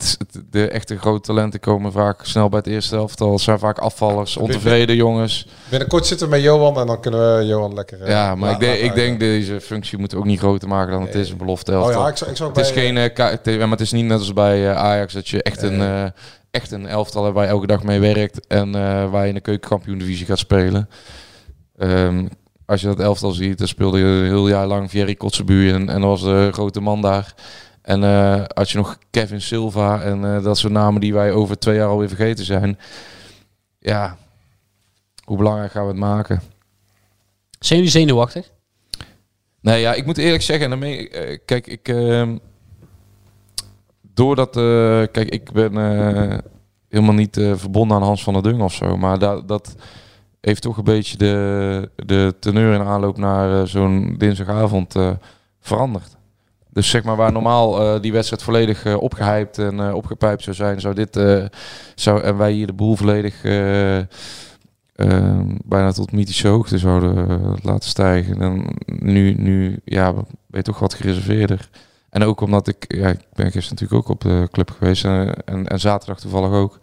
[0.50, 3.32] de echte grote talenten komen vaak snel bij het eerste elftal.
[3.32, 5.46] Het zijn vaak afvallers, ontevreden jongens.
[5.68, 8.00] Binnenkort zitten we met Johan en dan kunnen we Johan lekker...
[8.00, 10.98] Uh, ja, maar ik, denk, ik denk deze functie moet ook niet groter maken dan
[11.02, 11.08] nee.
[11.08, 12.00] het is een belofte elftal.
[12.00, 14.18] Oh ja, ik zou, ik zou het, is geen, uh, maar het is niet net
[14.18, 15.70] als bij Ajax dat je echt, nee.
[15.70, 16.12] een,
[16.50, 18.46] echt een elftal hebt waar je elke dag mee werkt.
[18.46, 18.72] En
[19.10, 20.88] waar je in de keukenkampioen divisie gaat spelen.
[21.78, 22.28] Um,
[22.66, 25.88] als je dat elftal ziet, dan speelde je een heel jaar lang Thierry Kotzebuur en,
[25.88, 27.34] en was de grote man daar.
[27.82, 31.58] En uh, had je nog Kevin Silva en uh, dat soort namen die wij over
[31.58, 32.78] twee jaar alweer vergeten zijn.
[33.78, 34.16] Ja,
[35.24, 36.40] hoe belangrijk gaan we het maken?
[37.58, 38.50] Zijn jullie zenuwachtig?
[39.60, 42.28] Nee, ja, ik moet eerlijk zeggen, daarmee, uh, kijk, ik, uh,
[44.14, 44.52] doordat,
[45.12, 45.74] kijk, ik ben
[46.88, 49.76] helemaal niet verbonden aan Hans van der Dung of zo, maar dat, dat
[50.40, 54.94] heeft toch een beetje de, de teneur in aanloop naar zo'n dinsdagavond
[55.60, 56.18] veranderd.
[56.72, 60.56] Dus zeg maar waar normaal uh, die wedstrijd volledig uh, opgehyped en uh, opgepijpt zou
[60.56, 61.20] zijn, zou dit
[61.94, 63.42] zou en wij hier de boel volledig
[65.64, 68.40] bijna tot mythische hoogte zouden laten stijgen.
[68.40, 71.68] En nu, nu ja, ben je toch wat gereserveerder.
[72.10, 75.34] En ook omdat ik, ja, ik ben gisteren natuurlijk ook op de club geweest en,
[75.44, 76.78] en, en zaterdag toevallig ook.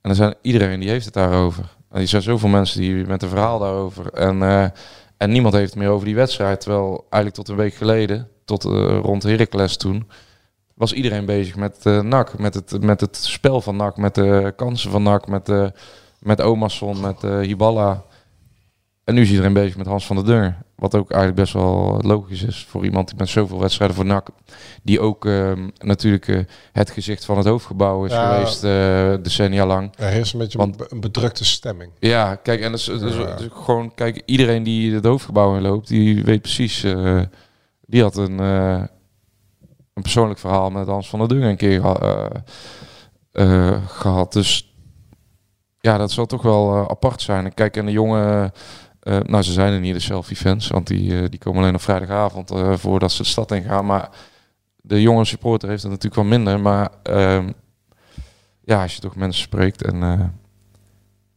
[0.00, 1.76] En er zijn iedereen die heeft het daarover.
[1.90, 4.12] En er zijn zoveel mensen die met een verhaal daarover.
[4.12, 4.42] En,
[5.16, 6.60] en niemand heeft het meer over die wedstrijd.
[6.60, 10.08] Terwijl eigenlijk tot een week geleden tot uh, rond Heracles toen,
[10.74, 14.52] was iedereen bezig met uh, NAC, met het, met het spel van NAC, met de
[14.56, 15.66] kansen van NAC, met, uh,
[16.18, 18.04] met Omarsson, met Hiballa.
[19.04, 20.56] En nu is iedereen bezig met Hans van der Deur.
[20.76, 24.28] Wat ook eigenlijk best wel logisch is voor iemand die met zoveel wedstrijden voor NAC,
[24.82, 28.60] die ook ehm, natuurlijk het gezicht van het hoofdgebouw is ja, geweest
[29.24, 29.92] decennia lang.
[29.96, 31.90] Er is een beetje Want, een bedrukte stemming.
[31.98, 35.56] Ja, kijk, en dat is, dat is, dat is gewoon, kijk, iedereen die het hoofdgebouw
[35.56, 36.84] in loopt, die weet precies
[37.88, 38.82] die had een, uh,
[39.94, 42.26] een persoonlijk verhaal met Hans van der Dung een keer uh,
[43.32, 44.32] uh, gehad.
[44.32, 44.74] Dus
[45.80, 47.54] ja, dat zal toch wel apart zijn.
[47.54, 48.52] Kijk, en de jongen,
[49.02, 53.12] nou ze zijn er niet de selfie-fans, want die, die komen alleen op vrijdagavond voordat
[53.12, 53.86] ze de stad in gaan.
[53.86, 54.10] Maar
[54.76, 56.60] de jonge supporter heeft het natuurlijk wel minder.
[56.60, 57.50] Maar ehm,
[58.60, 60.32] ja, als je toch mensen spreekt en...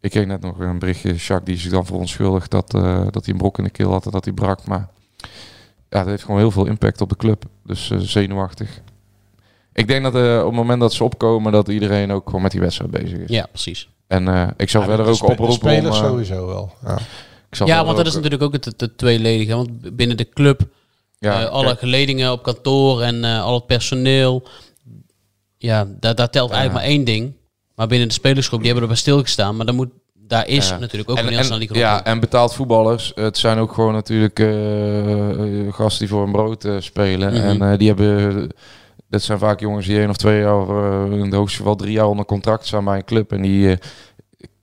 [0.02, 2.72] ik kreeg net nog een berichtje, Jacques, die zich dan verontschuldigt dat,
[3.12, 4.68] dat hij een brok in de keel had en dat hij brak.
[4.68, 4.90] Maar
[5.92, 7.46] ja, dat heeft gewoon heel veel impact op de club.
[7.64, 8.82] Dus uh, zenuwachtig.
[9.74, 12.52] Ik denk dat uh, op het moment dat ze opkomen, dat iedereen ook gewoon met
[12.52, 13.30] die wedstrijd bezig is.
[13.30, 13.90] Ja, precies.
[14.08, 16.06] En uh, ik zou ja, verder ook oproepen spelers om...
[16.06, 16.74] sowieso wel.
[16.86, 16.98] Ja,
[17.66, 19.56] ja want dat is natuurlijk ook het, het, het tweeledige.
[19.56, 20.62] Want binnen de club,
[21.20, 21.80] ja, alle kijk.
[21.80, 24.48] geledingen op kantoor en al het personeel.
[25.58, 27.34] Ja, daar, daar telt eigenlijk maar één ding.
[27.76, 29.56] Maar binnen de spelersgroep, die hebben er bij stilgestaan.
[29.56, 29.92] Maar dan moet
[30.32, 30.78] daar is ja.
[30.78, 33.12] natuurlijk ook en, een heel snel Ja, en betaald voetballers.
[33.16, 37.34] Het zijn ook gewoon natuurlijk uh, gasten die voor een brood uh, spelen.
[37.34, 37.62] Mm -hmm.
[37.62, 38.50] En uh, die hebben...
[39.10, 40.68] Dat zijn vaak jongens die één of twee jaar,
[41.12, 43.32] in het hoogste geval drie jaar onder contract zijn bij een club.
[43.32, 43.78] En die...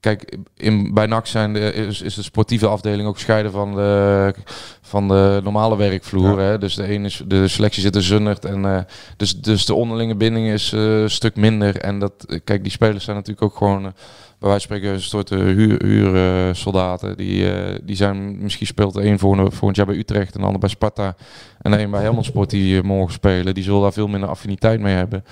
[0.00, 4.34] Kijk, in, bij NAC zijn de, is, is de sportieve afdeling ook gescheiden van de,
[4.82, 6.40] van de normale werkvloer.
[6.40, 6.46] Ja.
[6.46, 6.58] Hè?
[6.58, 8.44] Dus de, ene is, de selectie zit er zunderd.
[8.44, 11.76] En, dus, dus de onderlinge binding is een stuk minder.
[11.76, 13.92] En dat, kijk, die spelers zijn natuurlijk ook gewoon
[14.38, 17.16] bij wijze spreken een soort huur, huursoldaten.
[17.16, 20.46] die, uh, die zijn, misschien speelt de een volgend, volgend jaar bij Utrecht en de
[20.46, 21.16] ander bij Sparta.
[21.60, 23.54] En een bij Helmond Sport die uh, morgen spelen.
[23.54, 25.24] Die zullen daar veel minder affiniteit mee hebben.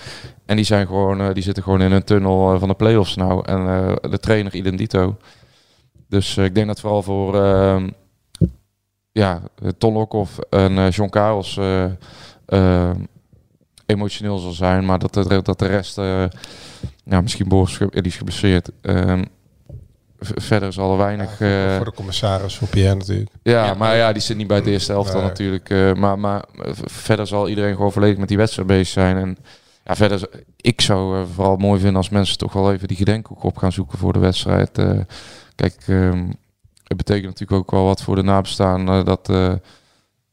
[0.47, 3.45] En die, zijn gewoon, die zitten gewoon in een tunnel van de play-offs nou.
[3.45, 3.65] En
[4.11, 5.17] de trainer identito.
[6.09, 7.89] Dus ik denk dat vooral voor ehm,
[9.13, 9.43] ja,
[9.79, 10.09] Ton
[10.51, 11.61] en John Karels
[13.87, 14.85] emotioneel zal zijn.
[14.85, 15.99] Maar dat de, dat de rest
[17.09, 18.71] ja, misschien Boris die is geblesseerd.
[18.81, 19.25] Ehm,
[20.19, 21.39] verder zal er weinig...
[21.39, 23.31] Ja, eh, voor de commissaris, voor Pierre natuurlijk.
[23.43, 25.29] ja, maar ja, die zit niet bij het eerste elftal Nee.
[25.29, 25.71] natuurlijk.
[25.71, 26.45] eh, maar maar
[26.85, 29.17] verder zal iedereen gewoon volledig met die wedstrijd bezig zijn.
[29.17, 29.39] En
[29.85, 33.43] ja, verder, ik zou eh, vooral mooi vinden als mensen toch wel even die gedenkhoek
[33.43, 34.79] op gaan zoeken voor de wedstrijd.
[34.79, 34.99] Eh,
[35.55, 36.27] kijk, ehm,
[36.85, 39.53] het betekent natuurlijk ook wel wat voor de nabestaanden dat eh,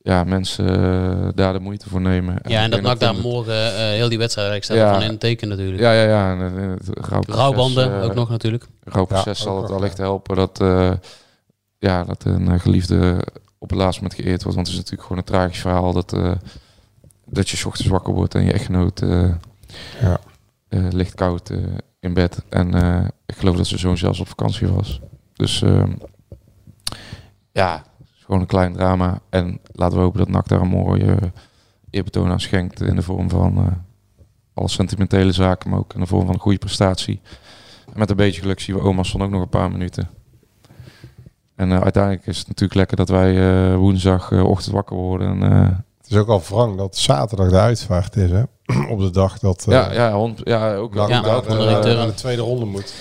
[0.05, 2.35] ja, mensen eh, daar de moeite voor nemen.
[2.47, 4.93] Ja, en dat denk daar morgen eh, heel die wedstrijd Ja.
[4.93, 5.79] van in het teken natuurlijk.
[5.81, 6.31] Ja, ja, ja.
[6.31, 8.65] En, en het rouwproces, Rouwbanden eh, ook nog natuurlijk.
[8.83, 10.91] Rouwproces Ja, zal het wellicht helpen dat, eh,
[11.77, 13.23] ja, dat een eh, geliefde
[13.57, 14.55] op het laatst moment geëerd wordt.
[14.55, 16.31] Want het is natuurlijk gewoon een tragisch verhaal dat, eh,
[17.25, 19.29] dat je 's ochtends wakker wordt en je echtgenoot eh,
[20.01, 20.19] Ja.
[20.69, 21.57] eh, ligt koud eh,
[21.99, 22.43] in bed.
[22.49, 24.99] En eh, ik geloof dat zijn zoon zelfs op vakantie was.
[25.33, 25.91] Dus ehm,
[27.51, 27.83] ja,
[28.33, 29.19] gewoon een klein drama.
[29.29, 31.17] En laten we hopen dat NAC daar een mooie
[31.89, 33.71] eerbetoon aan schenkt in de vorm van eh
[34.55, 37.21] alle sentimentele zaken, maar ook in de vorm van een goede prestatie.
[37.93, 40.09] En met een beetje geluk zien we Omerson ook nog een paar minuten.
[41.55, 43.31] En eh, uiteindelijk is het natuurlijk lekker dat wij
[43.71, 45.27] eh, woensdagochtend ochtend wakker worden.
[45.41, 48.43] En, eh, Het is ook al wrang dat zaterdag de uitvaart is, hè?
[48.93, 49.65] Op de dag dat...
[49.67, 51.43] eh, ja, ja, hond, ja, ook, Ja, naar, dat.
[51.43, 52.93] de, van naar de tweede ronde moet.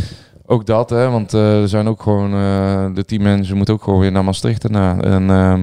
[0.47, 3.83] Ook dat, hè, want eh, er zijn ook gewoon eh, de team mensen moeten ook
[3.83, 5.01] gewoon weer naar Maastricht daarna.
[5.01, 5.61] En ehm,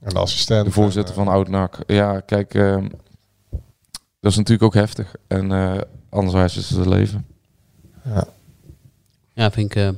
[0.00, 0.64] En de assistent.
[0.66, 1.78] de voorzitter van Oud-NAC.
[1.86, 2.88] Ja, kijk, ehm,
[4.20, 5.14] dat is natuurlijk ook heftig.
[5.26, 5.78] En eh
[6.10, 7.26] anderzijds is het het leven.
[8.04, 8.24] eh, ja.
[9.34, 9.88] Ja, vind ik eh,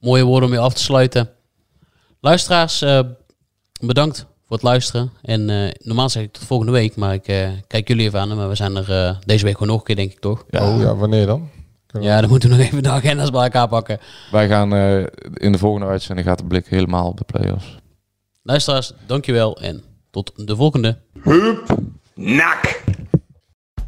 [0.00, 1.30] mooie woorden om je af te sluiten.
[2.20, 3.00] Luisteraars, eh,
[3.80, 5.10] bedankt voor het luisteren.
[5.22, 8.36] En eh, normaal zeg ik tot volgende week, maar ik eh, kijk jullie even aan.
[8.36, 10.44] Maar we zijn er eh, deze week gewoon nog een keer, denk ik toch?
[10.50, 11.48] Oh ja, wanneer dan?
[12.00, 13.98] Ja, dan moeten we nog even de agenda's bij elkaar pakken.
[14.30, 14.98] Wij gaan eh,
[15.34, 17.76] in de volgende uitzending gaat de blik helemaal op de play-offs.
[18.42, 20.98] Luisteraars, dankjewel en tot de volgende.
[22.14, 22.82] Nak.